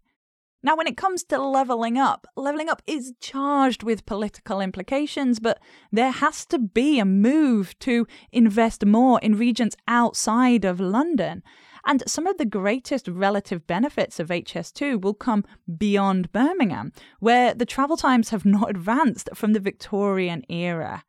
Now, 0.61 0.77
when 0.77 0.88
it 0.88 0.97
comes 0.97 1.23
to 1.25 1.38
levelling 1.40 1.99
up, 1.99 2.27
levelling 2.37 2.68
up 2.68 2.83
is 2.87 3.12
charged 3.21 3.85
with 3.85 4.07
political 4.07 4.61
implications, 4.61 5.38
but 5.38 5.61
there 5.92 6.11
has 6.11 6.44
to 6.47 6.59
be 6.59 6.99
a 6.99 7.05
move 7.05 7.79
to 7.81 8.07
invest 8.33 8.85
more 8.85 9.21
in 9.21 9.38
regions 9.38 9.77
outside 9.87 10.64
of 10.64 10.81
London. 10.81 11.44
And 11.87 12.03
some 12.09 12.27
of 12.27 12.38
the 12.38 12.44
greatest 12.44 13.07
relative 13.07 13.68
benefits 13.68 14.18
of 14.18 14.29
HS2 14.29 15.01
will 15.01 15.14
come 15.14 15.44
beyond 15.79 16.33
Birmingham, 16.33 16.92
where 17.21 17.55
the 17.55 17.64
travel 17.64 17.97
times 17.97 18.31
have 18.31 18.44
not 18.44 18.68
advanced 18.68 19.31
from 19.35 19.53
the 19.53 19.61
Victorian 19.61 20.42
era. 20.49 21.05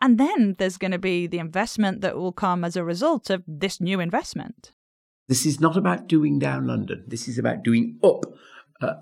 And 0.00 0.18
then 0.18 0.56
there's 0.58 0.76
going 0.76 0.90
to 0.90 0.98
be 0.98 1.28
the 1.28 1.38
investment 1.38 2.00
that 2.00 2.16
will 2.16 2.32
come 2.32 2.64
as 2.64 2.74
a 2.74 2.82
result 2.82 3.30
of 3.30 3.44
this 3.46 3.80
new 3.80 4.00
investment. 4.00 4.72
This 5.28 5.46
is 5.46 5.60
not 5.60 5.76
about 5.76 6.08
doing 6.08 6.40
down 6.40 6.66
London. 6.66 7.04
This 7.06 7.28
is 7.28 7.38
about 7.38 7.62
doing 7.62 8.00
up 8.02 8.24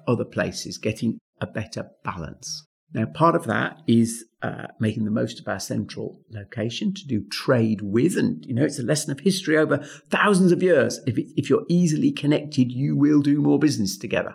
other 0.07 0.25
places, 0.25 0.79
getting 0.79 1.19
a 1.41 1.47
better 1.47 1.91
balance. 2.05 2.67
Now, 2.93 3.07
part 3.07 3.37
of 3.37 3.45
that 3.45 3.79
is 3.87 4.25
uh, 4.43 4.67
making 4.81 5.05
the 5.05 5.13
most 5.13 5.39
of 5.39 5.47
our 5.47 5.61
central 5.61 6.21
location 6.31 6.93
to 6.95 7.07
do 7.07 7.25
trade 7.31 7.83
with. 7.83 8.17
And, 8.17 8.45
you 8.45 8.55
know, 8.55 8.65
it's 8.65 8.81
a 8.81 8.83
lesson 8.83 9.13
of 9.13 9.21
history 9.21 9.57
over 9.57 9.79
thousands 10.09 10.51
of 10.51 10.63
years. 10.63 10.99
If, 11.07 11.17
it, 11.17 11.29
if 11.37 11.49
you're 11.49 11.67
easily 11.69 12.11
connected, 12.11 12.73
you 12.73 12.97
will 12.97 13.21
do 13.21 13.41
more 13.41 13.61
business 13.61 13.97
together. 13.97 14.35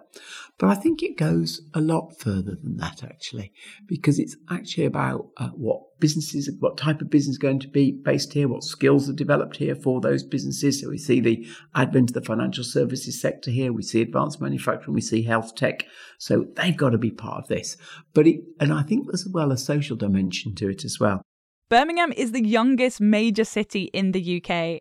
But 0.58 0.70
I 0.70 0.76
think 0.76 1.04
it 1.04 1.18
goes 1.18 1.62
a 1.74 1.82
lot 1.82 2.18
further 2.18 2.56
than 2.56 2.78
that, 2.78 3.04
actually, 3.04 3.52
because 3.88 4.20
it's 4.20 4.38
actually 4.50 4.86
about 4.86 5.28
uh, 5.36 5.50
what 5.50 5.82
businesses, 6.00 6.50
what 6.60 6.78
type 6.78 7.02
of 7.02 7.10
business 7.10 7.34
is 7.34 7.38
going 7.38 7.60
to 7.60 7.68
be 7.68 7.92
based 7.92 8.32
here, 8.32 8.48
what 8.48 8.64
skills 8.64 9.10
are 9.10 9.14
developed 9.14 9.58
here 9.58 9.76
for 9.76 10.00
those 10.00 10.24
businesses. 10.24 10.82
So 10.82 10.90
we 10.90 10.98
see 10.98 11.20
the 11.20 11.46
advent 11.76 12.12
of 12.12 12.14
the 12.14 12.22
financial 12.22 12.64
services 12.64 13.20
sector 13.20 13.52
here, 13.52 13.74
we 13.74 13.84
see 13.84 14.02
advanced 14.02 14.40
manufacturing, 14.40 14.94
we 14.94 15.02
see 15.02 15.24
health 15.24 15.56
tech. 15.56 15.86
So 16.20 16.46
they've 16.56 16.78
got 16.78 16.92
to 16.92 16.98
be 16.98 17.12
part 17.12 17.44
of 17.44 17.48
this. 17.50 17.76
But 18.14 18.26
it, 18.26 18.40
and 18.58 18.72
I 18.72 18.84
think 18.84 19.08
there's 19.08 19.28
well 19.30 19.52
a 19.52 19.58
social 19.58 19.98
dimension 19.98 20.56
to 20.56 20.70
it 20.70 20.86
as 20.86 21.00
well. 21.02 21.22
Birmingham 21.68 22.14
is 22.14 22.32
the 22.32 22.46
youngest 22.46 23.02
major 23.02 23.44
city 23.44 23.90
in 23.92 24.14
the 24.14 24.42
UK 24.42 24.80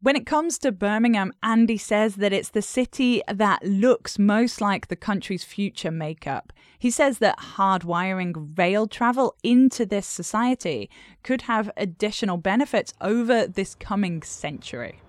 when 0.00 0.14
it 0.14 0.26
comes 0.26 0.58
to 0.58 0.72
Birmingham, 0.72 1.32
Andy 1.42 1.78
says 1.78 2.16
that 2.16 2.32
it's 2.32 2.50
the 2.50 2.60
city 2.60 3.22
that 3.32 3.64
looks 3.64 4.18
most 4.18 4.60
like 4.60 4.88
the 4.88 4.96
country's 4.96 5.42
future 5.42 5.90
makeup. 5.90 6.52
He 6.78 6.90
says 6.90 7.18
that 7.18 7.38
hardwiring 7.38 8.56
rail 8.58 8.86
travel 8.86 9.34
into 9.42 9.86
this 9.86 10.06
society 10.06 10.90
could 11.22 11.42
have 11.42 11.70
additional 11.78 12.36
benefits 12.36 12.92
over 13.00 13.46
this 13.46 13.74
coming 13.74 14.22
century. 14.22 15.00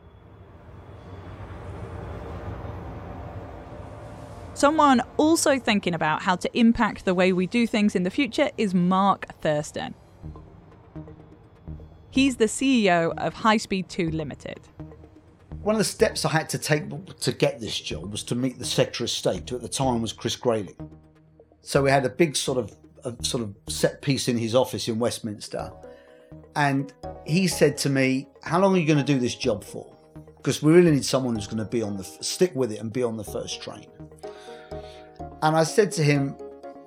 Someone 4.54 5.02
also 5.18 5.60
thinking 5.60 5.94
about 5.94 6.24
how 6.24 6.38
to 6.38 6.58
impact 6.58 7.04
the 7.04 7.14
way 7.14 7.34
we 7.34 7.46
do 7.46 7.68
things 7.68 7.94
in 7.94 8.04
the 8.04 8.10
future 8.10 8.50
is 8.58 8.74
Mark 8.74 9.28
Thurston. 9.42 9.94
He's 12.18 12.38
the 12.38 12.46
CEO 12.46 13.14
of 13.20 13.36
High 13.36 13.58
Speed 13.58 13.90
2 13.90 14.10
Limited. 14.10 14.60
One 15.62 15.76
of 15.76 15.78
the 15.78 15.86
steps 15.86 16.26
I 16.26 16.30
had 16.30 16.50
to 16.50 16.58
take 16.58 16.86
to 17.20 17.32
get 17.32 17.60
this 17.60 17.80
job 17.80 18.12
was 18.12 18.24
to 18.24 18.34
meet 18.34 18.58
the 18.58 18.66
Secretary 18.66 19.06
of 19.06 19.12
State, 19.12 19.48
who 19.48 19.58
at 19.58 19.62
the 19.62 19.70
time 19.70 20.02
was 20.02 20.14
Chris 20.14 20.36
Grayling. 20.36 20.76
So 21.62 21.84
we 21.84 21.92
had 21.92 22.06
a 22.06 22.10
big 22.10 22.36
sort 22.36 22.58
of 22.58 22.76
a 23.04 23.14
sort 23.24 23.44
of 23.44 23.54
set 23.72 24.02
piece 24.02 24.28
in 24.28 24.36
his 24.36 24.56
office 24.56 24.88
in 24.88 24.98
Westminster, 24.98 25.72
and 26.56 26.92
he 27.28 27.48
said 27.48 27.78
to 27.78 27.90
me, 27.92 28.28
"How 28.42 28.60
long 28.60 28.74
are 28.74 28.80
you 28.80 28.88
going 28.88 28.98
to 28.98 29.06
do 29.06 29.20
this 29.20 29.36
job 29.36 29.64
for? 29.64 29.96
Because 30.38 30.64
we 30.64 30.74
really 30.74 30.90
need 30.90 31.06
someone 31.06 31.36
who's 31.36 31.46
going 31.46 31.64
to 31.64 31.66
be 31.66 31.84
on 31.84 31.98
the 31.98 32.04
stick 32.04 32.56
with 32.56 32.72
it 32.72 32.80
and 32.80 32.92
be 32.92 33.04
on 33.04 33.16
the 33.16 33.24
first 33.24 33.62
train." 33.62 33.86
And 35.44 35.56
I 35.56 35.64
said 35.66 35.92
to 35.92 36.04
him, 36.04 36.36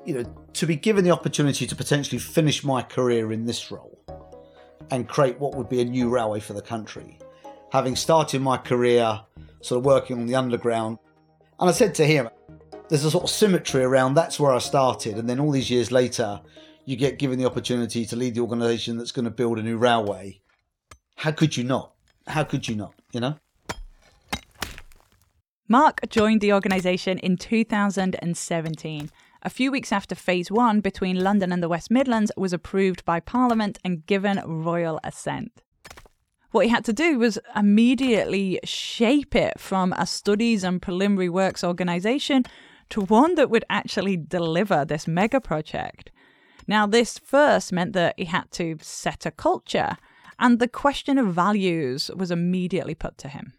"You 0.04 0.14
know, 0.14 0.34
to 0.54 0.66
be 0.66 0.74
given 0.74 1.04
the 1.04 1.12
opportunity 1.12 1.68
to 1.68 1.76
potentially 1.76 2.18
finish 2.18 2.64
my 2.64 2.82
career 2.82 3.30
in 3.30 3.44
this 3.44 3.70
role." 3.70 3.89
And 4.90 5.08
create 5.08 5.38
what 5.38 5.54
would 5.54 5.68
be 5.68 5.80
a 5.80 5.84
new 5.84 6.08
railway 6.08 6.40
for 6.40 6.52
the 6.52 6.62
country. 6.62 7.18
Having 7.72 7.96
started 7.96 8.40
my 8.40 8.56
career 8.56 9.20
sort 9.60 9.78
of 9.78 9.84
working 9.84 10.18
on 10.18 10.26
the 10.26 10.34
underground, 10.34 10.98
and 11.58 11.68
I 11.68 11.72
said 11.72 11.94
to 11.96 12.06
him, 12.06 12.28
there's 12.88 13.04
a 13.04 13.10
sort 13.10 13.24
of 13.24 13.30
symmetry 13.30 13.84
around 13.84 14.14
that's 14.14 14.40
where 14.40 14.52
I 14.52 14.58
started, 14.58 15.16
and 15.16 15.28
then 15.28 15.38
all 15.38 15.52
these 15.52 15.70
years 15.70 15.92
later, 15.92 16.40
you 16.84 16.96
get 16.96 17.18
given 17.18 17.38
the 17.38 17.44
opportunity 17.46 18.04
to 18.06 18.16
lead 18.16 18.34
the 18.34 18.40
organisation 18.40 18.98
that's 18.98 19.12
going 19.12 19.26
to 19.26 19.30
build 19.30 19.58
a 19.58 19.62
new 19.62 19.76
railway. 19.76 20.40
How 21.16 21.30
could 21.30 21.56
you 21.56 21.62
not? 21.62 21.92
How 22.26 22.42
could 22.42 22.66
you 22.66 22.74
not? 22.74 22.94
You 23.12 23.20
know? 23.20 23.36
Mark 25.68 26.00
joined 26.08 26.40
the 26.40 26.52
organisation 26.52 27.18
in 27.18 27.36
2017 27.36 29.10
a 29.42 29.50
few 29.50 29.70
weeks 29.72 29.92
after 29.92 30.14
Phase 30.14 30.50
1 30.50 30.80
between 30.80 31.22
London 31.22 31.52
and 31.52 31.62
the 31.62 31.68
West 31.68 31.90
Midlands 31.90 32.30
was 32.36 32.52
approved 32.52 33.04
by 33.04 33.20
Parliament 33.20 33.78
and 33.84 34.04
given 34.06 34.42
royal 34.44 35.00
assent. 35.02 35.62
What 36.50 36.66
he 36.66 36.70
had 36.70 36.84
to 36.86 36.92
do 36.92 37.18
was 37.18 37.38
immediately 37.54 38.60
shape 38.64 39.34
it 39.34 39.58
from 39.58 39.92
a 39.92 40.06
studies 40.06 40.64
and 40.64 40.82
preliminary 40.82 41.28
works 41.28 41.62
organisation 41.62 42.44
to 42.90 43.02
one 43.02 43.36
that 43.36 43.50
would 43.50 43.64
actually 43.70 44.16
deliver 44.16 44.84
this 44.84 45.06
mega 45.06 45.40
project. 45.40 46.10
Now, 46.66 46.86
this 46.86 47.18
first 47.18 47.72
meant 47.72 47.92
that 47.92 48.14
he 48.18 48.24
had 48.24 48.50
to 48.52 48.76
set 48.82 49.24
a 49.26 49.30
culture, 49.30 49.96
and 50.38 50.58
the 50.58 50.68
question 50.68 51.18
of 51.18 51.32
values 51.32 52.10
was 52.16 52.30
immediately 52.30 52.94
put 52.94 53.16
to 53.18 53.28
him 53.28 53.54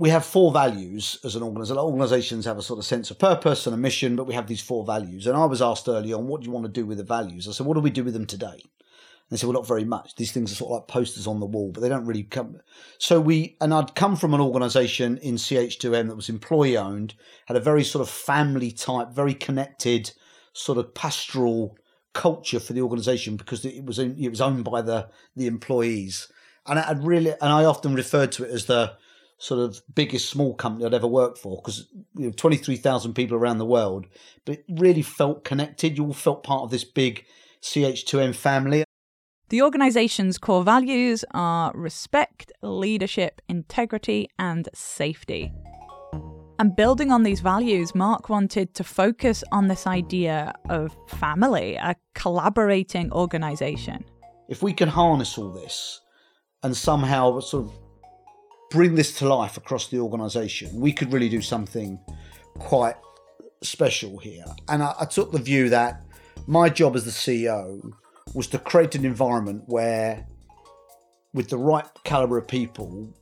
we 0.00 0.08
have 0.08 0.24
four 0.24 0.50
values 0.50 1.18
as 1.24 1.36
an 1.36 1.42
organization. 1.42 1.78
Organizations 1.78 2.46
have 2.46 2.56
a 2.56 2.62
sort 2.62 2.78
of 2.78 2.86
sense 2.86 3.10
of 3.10 3.18
purpose 3.18 3.66
and 3.66 3.74
a 3.74 3.76
mission, 3.76 4.16
but 4.16 4.26
we 4.26 4.32
have 4.32 4.46
these 4.46 4.62
four 4.62 4.82
values. 4.82 5.26
And 5.26 5.36
I 5.36 5.44
was 5.44 5.60
asked 5.60 5.88
early 5.88 6.14
on, 6.14 6.26
what 6.26 6.40
do 6.40 6.46
you 6.46 6.52
want 6.52 6.64
to 6.64 6.72
do 6.72 6.86
with 6.86 6.96
the 6.96 7.04
values? 7.04 7.46
I 7.46 7.52
said, 7.52 7.66
what 7.66 7.74
do 7.74 7.80
we 7.80 7.90
do 7.90 8.02
with 8.02 8.14
them 8.14 8.24
today? 8.24 8.46
And 8.46 9.28
they 9.28 9.36
said, 9.36 9.46
well, 9.46 9.58
not 9.60 9.68
very 9.68 9.84
much. 9.84 10.16
These 10.16 10.32
things 10.32 10.52
are 10.52 10.54
sort 10.54 10.70
of 10.70 10.78
like 10.78 10.88
posters 10.88 11.26
on 11.26 11.38
the 11.38 11.44
wall, 11.44 11.70
but 11.70 11.82
they 11.82 11.90
don't 11.90 12.06
really 12.06 12.22
come. 12.22 12.56
So 12.96 13.20
we, 13.20 13.58
and 13.60 13.74
I'd 13.74 13.94
come 13.94 14.16
from 14.16 14.32
an 14.32 14.40
organization 14.40 15.18
in 15.18 15.34
CH2M 15.34 16.08
that 16.08 16.16
was 16.16 16.30
employee 16.30 16.78
owned, 16.78 17.12
had 17.44 17.58
a 17.58 17.60
very 17.60 17.84
sort 17.84 18.00
of 18.00 18.08
family 18.08 18.70
type, 18.70 19.10
very 19.10 19.34
connected, 19.34 20.12
sort 20.54 20.78
of 20.78 20.94
pastoral 20.94 21.76
culture 22.14 22.58
for 22.58 22.72
the 22.72 22.80
organization 22.80 23.36
because 23.36 23.66
it 23.66 23.84
was 23.84 23.98
it 23.98 24.30
was 24.30 24.40
owned 24.40 24.64
by 24.64 24.80
the 24.80 25.10
the 25.36 25.46
employees. 25.46 26.26
And 26.66 26.78
I 26.78 26.82
had 26.82 27.04
really, 27.04 27.32
and 27.32 27.52
I 27.52 27.64
often 27.64 27.94
referred 27.94 28.32
to 28.32 28.44
it 28.44 28.50
as 28.50 28.64
the 28.64 28.94
sort 29.40 29.58
of 29.58 29.80
biggest 29.94 30.28
small 30.28 30.54
company 30.54 30.84
I'd 30.84 30.94
ever 30.94 31.06
worked 31.06 31.38
for 31.38 31.56
because 31.56 31.88
you 32.14 32.26
know, 32.26 32.30
23,000 32.30 33.14
people 33.14 33.36
around 33.36 33.56
the 33.56 33.64
world, 33.64 34.06
but 34.44 34.58
it 34.58 34.64
really 34.68 35.02
felt 35.02 35.44
connected. 35.44 35.96
You 35.96 36.04
all 36.04 36.12
felt 36.12 36.44
part 36.44 36.62
of 36.62 36.70
this 36.70 36.84
big 36.84 37.24
CH2M 37.62 38.34
family. 38.34 38.84
The 39.48 39.62
organization's 39.62 40.36
core 40.36 40.62
values 40.62 41.24
are 41.32 41.72
respect, 41.74 42.52
leadership, 42.62 43.40
integrity, 43.48 44.28
and 44.38 44.68
safety. 44.74 45.50
And 46.58 46.76
building 46.76 47.10
on 47.10 47.22
these 47.22 47.40
values, 47.40 47.94
Mark 47.94 48.28
wanted 48.28 48.74
to 48.74 48.84
focus 48.84 49.42
on 49.50 49.68
this 49.68 49.86
idea 49.86 50.52
of 50.68 50.94
family, 51.08 51.76
a 51.76 51.96
collaborating 52.14 53.10
organisation. 53.12 54.04
If 54.50 54.62
we 54.62 54.74
can 54.74 54.90
harness 54.90 55.38
all 55.38 55.50
this 55.50 56.00
and 56.62 56.76
somehow 56.76 57.40
sort 57.40 57.64
of 57.64 57.72
bring 58.70 58.94
this 58.94 59.18
to 59.18 59.28
life 59.28 59.56
across 59.56 59.88
the 59.88 59.98
organisation, 59.98 60.80
we 60.80 60.92
could 60.92 61.12
really 61.12 61.28
do 61.28 61.42
something 61.42 61.98
quite 62.58 62.96
special 63.62 64.18
here. 64.18 64.44
And 64.68 64.82
I, 64.82 64.94
I 65.00 65.04
took 65.04 65.32
the 65.32 65.38
view 65.38 65.68
that 65.70 66.04
my 66.46 66.68
job 66.68 66.96
as 66.96 67.04
the 67.04 67.10
CEO 67.10 67.92
was 68.34 68.46
to 68.48 68.58
create 68.58 68.94
an 68.94 69.04
environment 69.04 69.64
where, 69.66 70.26
with 71.34 71.50
the 71.50 71.58
right 71.58 71.84
caliber 72.04 72.38
of 72.38 72.46
people, 72.46 73.12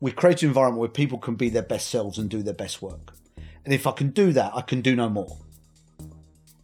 we 0.00 0.12
create 0.12 0.42
an 0.42 0.48
environment 0.48 0.80
where 0.80 0.88
people 0.88 1.18
can 1.18 1.34
be 1.34 1.48
their 1.48 1.62
best 1.62 1.88
selves 1.88 2.18
and 2.18 2.30
do 2.30 2.42
their 2.42 2.54
best 2.54 2.82
work. 2.82 3.14
And 3.64 3.74
if 3.74 3.86
I 3.86 3.92
can 3.92 4.10
do 4.10 4.32
that, 4.32 4.52
I 4.54 4.60
can 4.60 4.80
do 4.80 4.94
no 4.94 5.08
more. 5.08 5.36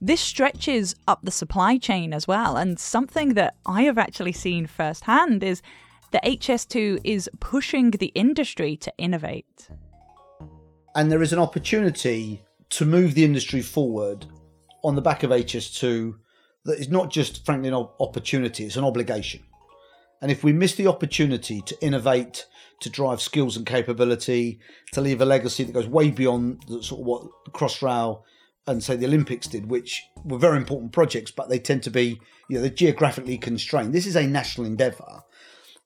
This 0.00 0.20
stretches 0.20 0.94
up 1.08 1.20
the 1.22 1.30
supply 1.30 1.78
chain 1.78 2.12
as 2.12 2.28
well. 2.28 2.56
And 2.56 2.78
something 2.78 3.34
that 3.34 3.56
I 3.64 3.82
have 3.82 3.98
actually 3.98 4.32
seen 4.32 4.66
firsthand 4.66 5.42
is 5.42 5.62
that 6.14 6.24
HS2 6.24 7.00
is 7.02 7.28
pushing 7.40 7.90
the 7.90 8.12
industry 8.14 8.76
to 8.76 8.92
innovate. 8.96 9.68
And 10.94 11.10
there 11.10 11.22
is 11.22 11.32
an 11.32 11.40
opportunity 11.40 12.44
to 12.70 12.86
move 12.86 13.14
the 13.14 13.24
industry 13.24 13.60
forward 13.60 14.26
on 14.84 14.94
the 14.94 15.02
back 15.02 15.24
of 15.24 15.32
HS2 15.32 16.14
that 16.66 16.78
is 16.78 16.88
not 16.88 17.10
just, 17.10 17.44
frankly, 17.44 17.68
an 17.68 17.88
opportunity, 17.98 18.64
it's 18.64 18.76
an 18.76 18.84
obligation. 18.84 19.42
And 20.22 20.30
if 20.30 20.44
we 20.44 20.52
miss 20.52 20.76
the 20.76 20.86
opportunity 20.86 21.60
to 21.62 21.84
innovate, 21.84 22.46
to 22.78 22.88
drive 22.88 23.20
skills 23.20 23.56
and 23.56 23.66
capability, 23.66 24.60
to 24.92 25.00
leave 25.00 25.20
a 25.20 25.24
legacy 25.24 25.64
that 25.64 25.72
goes 25.72 25.88
way 25.88 26.12
beyond 26.12 26.62
the, 26.68 26.80
sort 26.80 27.00
of 27.00 27.06
what 27.06 27.22
Crossrail 27.52 28.22
and 28.68 28.84
say 28.84 28.94
the 28.94 29.06
Olympics 29.06 29.48
did, 29.48 29.68
which 29.68 30.04
were 30.24 30.38
very 30.38 30.58
important 30.58 30.92
projects, 30.92 31.32
but 31.32 31.48
they 31.48 31.58
tend 31.58 31.82
to 31.82 31.90
be, 31.90 32.20
you 32.48 32.56
know, 32.56 32.60
they're 32.60 32.70
geographically 32.70 33.36
constrained. 33.36 33.92
This 33.92 34.06
is 34.06 34.14
a 34.14 34.28
national 34.28 34.68
endeavour. 34.68 35.24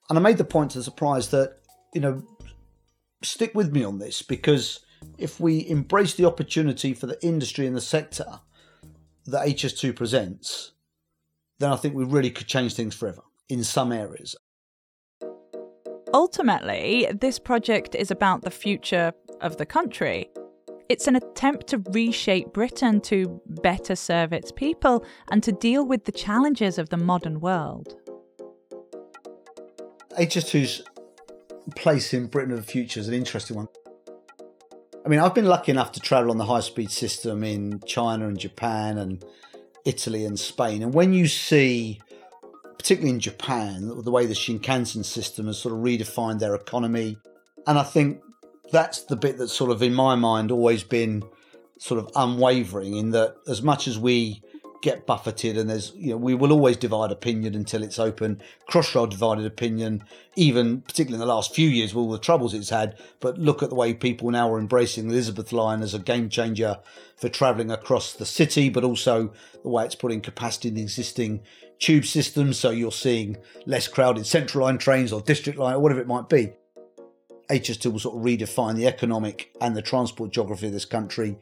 And 0.09 0.19
I 0.19 0.23
made 0.23 0.39
the 0.39 0.45
point 0.45 0.73
to 0.73 0.83
surprise 0.83 1.29
that, 1.31 1.59
you 1.95 2.01
know, 2.01 2.23
stick 3.23 3.55
with 3.55 3.73
me 3.73 3.85
on 3.85 3.99
this 3.99 4.23
because 4.23 4.81
if 5.19 5.39
we 5.39 5.69
embrace 5.69 6.15
the 6.15 6.25
opportunity 6.25 6.95
for 6.95 7.07
the 7.07 7.23
industry 7.25 7.67
and 7.67 7.77
the 7.77 7.81
sector 7.81 8.41
that 9.27 9.47
HS2 9.47 9.95
presents, 9.95 10.73
then 11.59 11.73
I 11.73 11.77
think 11.77 11.95
we 11.95 12.05
really 12.05 12.31
could 12.31 12.47
change 12.47 12.75
things 12.75 12.95
forever 12.95 13.23
in 13.49 13.65
some 13.65 13.93
areas. 13.93 14.35
Ultimately, 16.15 17.07
this 17.21 17.39
project 17.39 17.95
is 17.95 18.11
about 18.11 18.43
the 18.43 18.51
future 18.51 19.13
of 19.43 19.59
the 19.59 19.67
country. 19.67 20.31
It's 20.89 21.07
an 21.07 21.17
attempt 21.17 21.67
to 21.69 21.83
reshape 21.91 22.55
Britain 22.55 23.03
to 23.03 23.43
better 23.47 23.95
serve 23.95 24.33
its 24.33 24.51
people 24.51 25.05
and 25.31 25.43
to 25.43 25.53
deal 25.53 25.85
with 25.85 26.05
the 26.05 26.13
challenges 26.13 26.79
of 26.79 26.89
the 26.89 26.97
modern 26.97 27.41
world. 27.41 27.97
HS2's 30.19 30.83
place 31.77 32.13
in 32.13 32.27
Britain 32.27 32.53
of 32.53 32.59
the 32.59 32.71
future 32.71 33.01
is 33.01 33.09
an 33.09 33.15
interesting 33.15 33.57
one. 33.57 33.69
I 35.05 35.09
mean, 35.09 35.21
I've 35.21 35.35
been 35.35 35.47
lucky 35.47 35.71
enough 35.71 35.93
to 35.93 36.01
travel 36.01 36.31
on 36.31 36.39
the 36.39 36.45
high 36.45 36.61
speed 36.61 36.91
system 36.91 37.43
in 37.43 37.81
China 37.87 38.27
and 38.27 38.39
Japan 38.39 38.99
and 38.99 39.25
Italy 39.85 40.25
and 40.25 40.39
Spain. 40.39 40.83
And 40.83 40.93
when 40.93 41.13
you 41.13 41.29
see 41.29 42.01
particularly 42.79 43.11
in 43.11 43.21
Japan, 43.21 44.03
the 44.03 44.11
way 44.11 44.25
the 44.25 44.35
Shinkansen 44.35 45.05
system 45.05 45.47
has 45.47 45.59
sort 45.59 45.75
of 45.75 45.81
redefined 45.81 46.39
their 46.39 46.55
economy. 46.55 47.19
And 47.67 47.79
I 47.79 47.83
think 47.83 48.23
that's 48.73 49.03
the 49.03 49.17
bit 49.17 49.37
that's 49.37 49.53
sort 49.53 49.71
of, 49.71 49.83
in 49.83 49.93
my 49.93 50.15
mind, 50.15 50.51
always 50.51 50.85
been 50.85 51.25
sort 51.79 51.99
of 52.01 52.11
unwavering 52.15 52.97
in 52.97 53.11
that 53.11 53.35
as 53.47 53.63
much 53.63 53.89
as 53.89 53.99
we 53.99 54.43
get 54.81 55.07
buffeted 55.07 55.57
and 55.57 55.69
there's 55.69 55.93
you 55.97 56.11
know 56.11 56.17
we 56.17 56.35
will 56.35 56.53
always 56.53 56.77
divide 56.77 57.11
opinion 57.11 57.55
until 57.55 57.83
it's 57.83 57.99
open. 57.99 58.41
Crossrail 58.71 59.09
divided 59.09 59.45
opinion 59.45 60.05
even 60.37 60.81
particularly 60.83 61.23
in 61.23 61.27
the 61.27 61.35
last 61.35 61.55
few 61.55 61.69
years 61.69 61.95
with 61.95 62.03
all 62.03 62.13
the 62.13 62.19
troubles 62.19 62.55
it's 62.55 62.71
had. 62.71 62.97
But 63.21 63.39
look 63.39 63.63
at 63.63 63.71
the 63.71 63.75
way 63.75 63.95
people 63.95 64.31
now 64.31 64.53
are 64.53 64.59
embracing 64.59 65.09
the 65.09 65.15
elizabeth 65.15 65.53
line 65.53 65.83
as 65.83 65.95
a 65.95 65.99
game 65.99 66.29
changer 66.29 66.79
for 67.17 67.29
travelling 67.29 67.71
across 67.71 68.13
the 68.13 68.27
city 68.27 68.69
but 68.69 68.85
also 68.85 69.33
the 69.63 69.69
way 69.69 69.85
it's 69.85 69.95
putting 69.95 70.21
capacity 70.21 70.69
in 70.69 70.75
the 70.75 70.83
existing 70.83 71.43
tube 71.79 72.05
systems 72.05 72.59
so 72.59 72.71
you're 72.71 72.93
seeing 72.93 73.37
less 73.67 73.89
crowded 73.89 74.27
central 74.27 74.65
line 74.65 74.79
trains 74.79 75.13
or 75.13 75.21
district 75.21 75.59
line 75.59 75.75
or 75.75 75.81
whatever 75.81 76.01
it 76.01 76.07
might 76.07 76.29
be. 76.29 76.53
HS2 77.51 77.93
will 77.93 77.99
sort 77.99 78.17
of 78.17 78.23
redefine 78.23 78.77
the 78.77 78.87
economic 78.87 79.51
and 79.61 79.75
the 79.75 79.83
transport 79.83 80.31
geography 80.33 80.67
of 80.67 80.73
this 80.73 80.85
country 80.85 81.39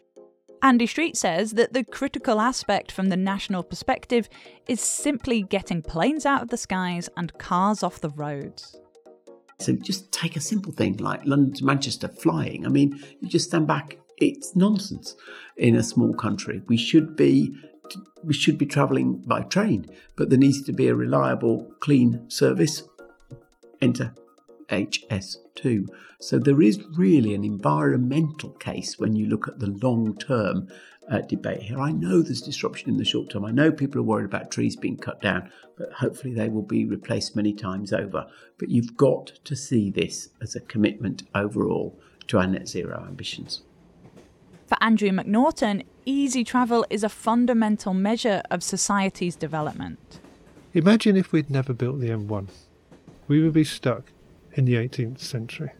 Andy 0.62 0.86
Street 0.86 1.16
says 1.16 1.52
that 1.52 1.72
the 1.72 1.84
critical 1.84 2.40
aspect 2.40 2.90
from 2.90 3.09
the 3.09 3.16
national 3.16 3.62
perspective 3.62 4.28
is 4.68 4.80
simply 4.80 5.42
getting 5.42 5.82
planes 5.82 6.26
out 6.26 6.42
of 6.42 6.48
the 6.48 6.57
skies 6.57 7.09
and 7.16 7.36
cars 7.38 7.82
off 7.82 8.00
the 8.00 8.11
roads. 8.11 8.76
So 9.59 9.72
just 9.72 10.12
take 10.12 10.36
a 10.36 10.40
simple 10.40 10.72
thing 10.72 10.96
like 10.96 11.24
London 11.24 11.54
to 11.54 11.64
Manchester 11.64 12.09
flying. 12.09 12.66
I 12.66 12.68
mean, 12.68 13.02
you 13.20 13.28
just 13.28 13.48
stand 13.48 13.66
back, 13.66 13.98
it's 14.18 14.54
nonsense 14.54 15.16
in 15.57 15.76
a 15.76 15.82
small 15.82 16.12
country. 16.14 16.62
We 16.66 16.76
should 16.76 17.16
be 17.16 17.57
we 18.24 18.34
should 18.34 18.59
be 18.59 18.66
travelling 18.66 19.18
by 19.18 19.42
train, 19.42 19.86
but 20.16 20.28
there 20.28 20.38
needs 20.38 20.61
to 20.62 20.72
be 20.72 20.88
a 20.88 20.94
reliable, 20.94 21.72
clean 21.78 22.28
service. 22.28 22.82
Enter 23.80 24.14
HS2. 25.57 25.88
So 26.20 26.38
there 26.38 26.62
is 26.62 26.82
really 26.96 27.34
an 27.34 27.44
environmental 27.44 28.50
case 28.50 28.98
when 28.98 29.16
you 29.16 29.26
look 29.26 29.48
at 29.48 29.59
the 29.59 29.68
long 29.82 30.16
term 30.16 30.68
uh, 31.11 31.20
debate 31.20 31.62
here. 31.62 31.80
I 31.80 31.92
know 31.92 32.22
there's 32.22 32.42
disruption 32.42 32.90
in 32.90 32.96
the 32.96 33.04
short 33.04 33.30
term. 33.30 33.44
I 33.44 33.52
know 33.52 33.70
people 33.70 34.00
are 34.00 34.04
worried 34.04 34.24
about 34.24 34.50
trees 34.50 34.76
being 34.76 34.96
cut 34.96 35.20
down, 35.20 35.50
but 35.78 35.92
hopefully 35.92 36.34
they 36.34 36.48
will 36.48 36.62
be 36.62 36.84
replaced 36.84 37.36
many 37.36 37.52
times 37.52 37.92
over. 37.92 38.26
But 38.59 38.70
you've 38.70 38.96
got 38.96 39.26
to 39.44 39.54
see 39.54 39.90
this 39.90 40.30
as 40.40 40.57
a 40.57 40.61
commitment 40.61 41.22
overall 41.34 41.98
to 42.28 42.38
our 42.38 42.46
net 42.46 42.68
zero 42.68 43.04
ambitions. 43.07 43.62
For 44.66 44.76
Andrew 44.80 45.11
McNaughton, 45.11 45.84
easy 46.04 46.42
travel 46.42 46.84
is 46.90 47.04
a 47.04 47.09
fundamental 47.09 47.94
measure 47.94 48.42
of 48.50 48.64
society's 48.64 49.36
development. 49.36 50.18
Imagine 50.74 51.16
if 51.16 51.30
we'd 51.30 51.50
never 51.50 51.72
built 51.72 52.00
the 52.00 52.09
M1. 52.09 52.48
We 53.28 53.42
would 53.42 53.52
be 53.52 53.62
stuck 53.62 54.11
in 54.57 54.64
the 54.64 54.74
18th 54.74 55.20
century. 55.20 55.70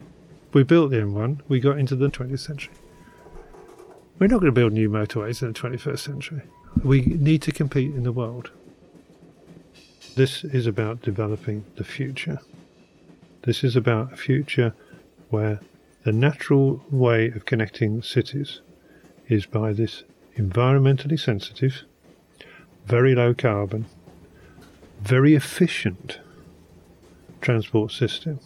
We 0.53 0.63
built 0.63 0.91
the 0.91 0.97
M1, 0.97 1.41
we 1.49 1.59
got 1.59 1.77
into 1.77 1.95
the 1.95 2.07
20th 2.07 2.39
century. 2.39 2.73
We're 4.17 4.27
not 4.27 4.39
going 4.39 4.51
to 4.53 4.59
build 4.59 4.73
new 4.73 4.89
motorways 4.89 5.41
in 5.41 5.49
the 5.49 5.53
21st 5.53 5.99
century. 5.99 6.41
We 6.83 7.01
need 7.01 7.41
to 7.43 7.51
compete 7.51 7.93
in 7.93 8.03
the 8.03 8.11
world. 8.11 8.51
This 10.15 10.43
is 10.43 10.65
about 10.65 11.01
developing 11.01 11.65
the 11.75 11.83
future. 11.83 12.39
This 13.43 13.63
is 13.63 13.75
about 13.75 14.13
a 14.13 14.15
future 14.15 14.73
where 15.29 15.59
the 16.03 16.11
natural 16.11 16.83
way 16.89 17.27
of 17.29 17.45
connecting 17.45 18.01
cities 18.01 18.61
is 19.27 19.45
by 19.45 19.73
this 19.73 20.03
environmentally 20.37 21.19
sensitive, 21.19 21.81
very 22.85 23.13
low 23.13 23.33
carbon, 23.33 23.85
very 25.01 25.35
efficient 25.35 26.19
transport 27.41 27.91
system. 27.91 28.39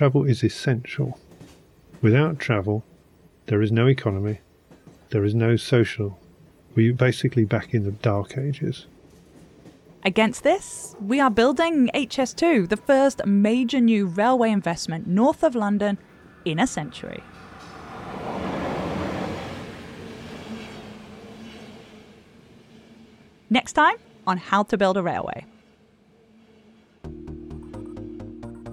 Travel 0.00 0.24
is 0.24 0.42
essential. 0.42 1.18
Without 2.00 2.38
travel, 2.38 2.84
there 3.48 3.60
is 3.60 3.70
no 3.70 3.86
economy, 3.86 4.40
there 5.10 5.26
is 5.26 5.34
no 5.34 5.56
social. 5.56 6.18
We're 6.74 6.94
basically 6.94 7.44
back 7.44 7.74
in 7.74 7.84
the 7.84 7.90
dark 7.90 8.38
ages. 8.38 8.86
Against 10.02 10.42
this, 10.42 10.96
we 11.06 11.20
are 11.20 11.28
building 11.28 11.90
HS2, 11.92 12.70
the 12.70 12.78
first 12.78 13.26
major 13.26 13.78
new 13.78 14.06
railway 14.06 14.50
investment 14.50 15.06
north 15.06 15.42
of 15.42 15.54
London 15.54 15.98
in 16.46 16.58
a 16.58 16.66
century. 16.66 17.22
Next 23.50 23.74
time 23.74 23.96
on 24.26 24.38
How 24.38 24.62
to 24.62 24.78
Build 24.78 24.96
a 24.96 25.02
Railway. 25.02 25.44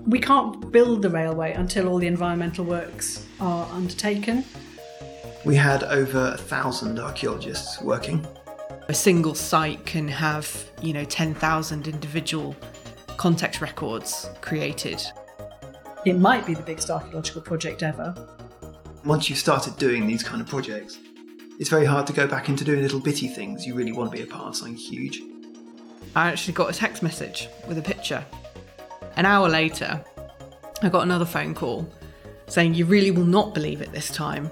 We 0.08 0.20
can't 0.20 0.72
build 0.72 1.02
the 1.02 1.10
railway 1.10 1.52
until 1.54 1.90
all 1.90 1.98
the 1.98 2.08
environmental 2.08 2.64
works 2.64 3.26
are 3.42 3.68
undertaken. 3.74 4.46
We 5.44 5.56
had 5.56 5.84
over 5.84 6.32
a 6.34 6.38
thousand 6.38 6.98
archaeologists 6.98 7.82
working. 7.82 8.26
A 8.88 8.94
single 8.94 9.36
site 9.36 9.86
can 9.86 10.08
have, 10.08 10.72
you 10.82 10.94
know, 10.94 11.04
10,000 11.04 11.88
individual 11.90 12.56
context 13.18 13.60
records 13.60 14.30
created. 14.40 15.04
It 16.06 16.18
might 16.18 16.46
be 16.46 16.54
the 16.54 16.64
biggest 16.64 16.90
archaeological 16.90 17.42
project 17.42 17.84
ever. 17.84 18.16
Once 19.04 19.30
you've 19.30 19.40
started 19.40 19.76
doing 19.78 20.08
these 20.08 20.24
kind 20.24 20.42
of 20.42 20.48
projects, 20.48 21.00
it's 21.60 21.70
very 21.70 21.86
hard 21.86 22.08
to 22.08 22.14
go 22.14 22.28
back 22.28 22.48
into 22.48 22.64
doing 22.64 22.82
little 22.82 23.02
bitty 23.02 23.28
things. 23.28 23.66
You 23.66 23.76
really 23.76 23.92
want 23.92 24.12
to 24.12 24.18
be 24.18 24.24
a 24.24 24.28
part 24.28 24.48
of 24.48 24.56
something 24.56 24.78
huge. 24.78 25.22
I 26.16 26.32
actually 26.32 26.54
got 26.54 26.70
a 26.70 26.74
text 26.74 27.04
message 27.04 27.50
with 27.68 27.78
a 27.78 27.82
picture. 27.82 28.26
An 29.18 29.26
hour 29.26 29.50
later, 29.50 30.04
I 30.84 30.90
got 30.90 31.02
another 31.02 31.26
phone 31.26 31.56
call 31.56 31.92
saying, 32.46 32.76
You 32.76 32.86
really 32.86 33.10
will 33.10 33.26
not 33.26 33.56
believe 33.56 33.82
it 33.82 33.92
this 33.92 34.10
time. 34.10 34.52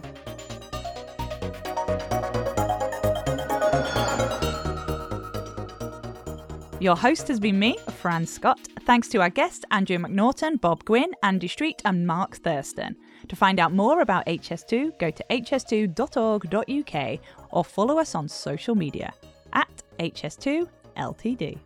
Your 6.80 6.96
host 6.96 7.28
has 7.28 7.40
been 7.40 7.60
me, 7.60 7.78
Fran 8.02 8.26
Scott. 8.26 8.60
Thanks 8.88 9.08
to 9.10 9.22
our 9.22 9.30
guests 9.30 9.66
Andrew 9.70 9.98
McNaughton, 10.00 10.60
Bob 10.60 10.84
Gwynn, 10.84 11.12
Andy 11.22 11.48
Street, 11.48 11.82
and 11.86 12.08
Mark 12.08 12.38
Thurston. 12.38 12.96
To 13.28 13.36
find 13.36 13.60
out 13.60 13.72
more 13.72 14.02
about 14.02 14.26
HS2, 14.26 14.98
go 14.98 15.12
to 15.12 15.24
hs2.org.uk 15.30 17.20
or 17.52 17.64
follow 17.64 18.00
us 18.00 18.16
on 18.16 18.28
social 18.28 18.74
media 18.74 19.14
at 19.54 19.84
HS2 20.00 20.68
LTD. 20.98 21.60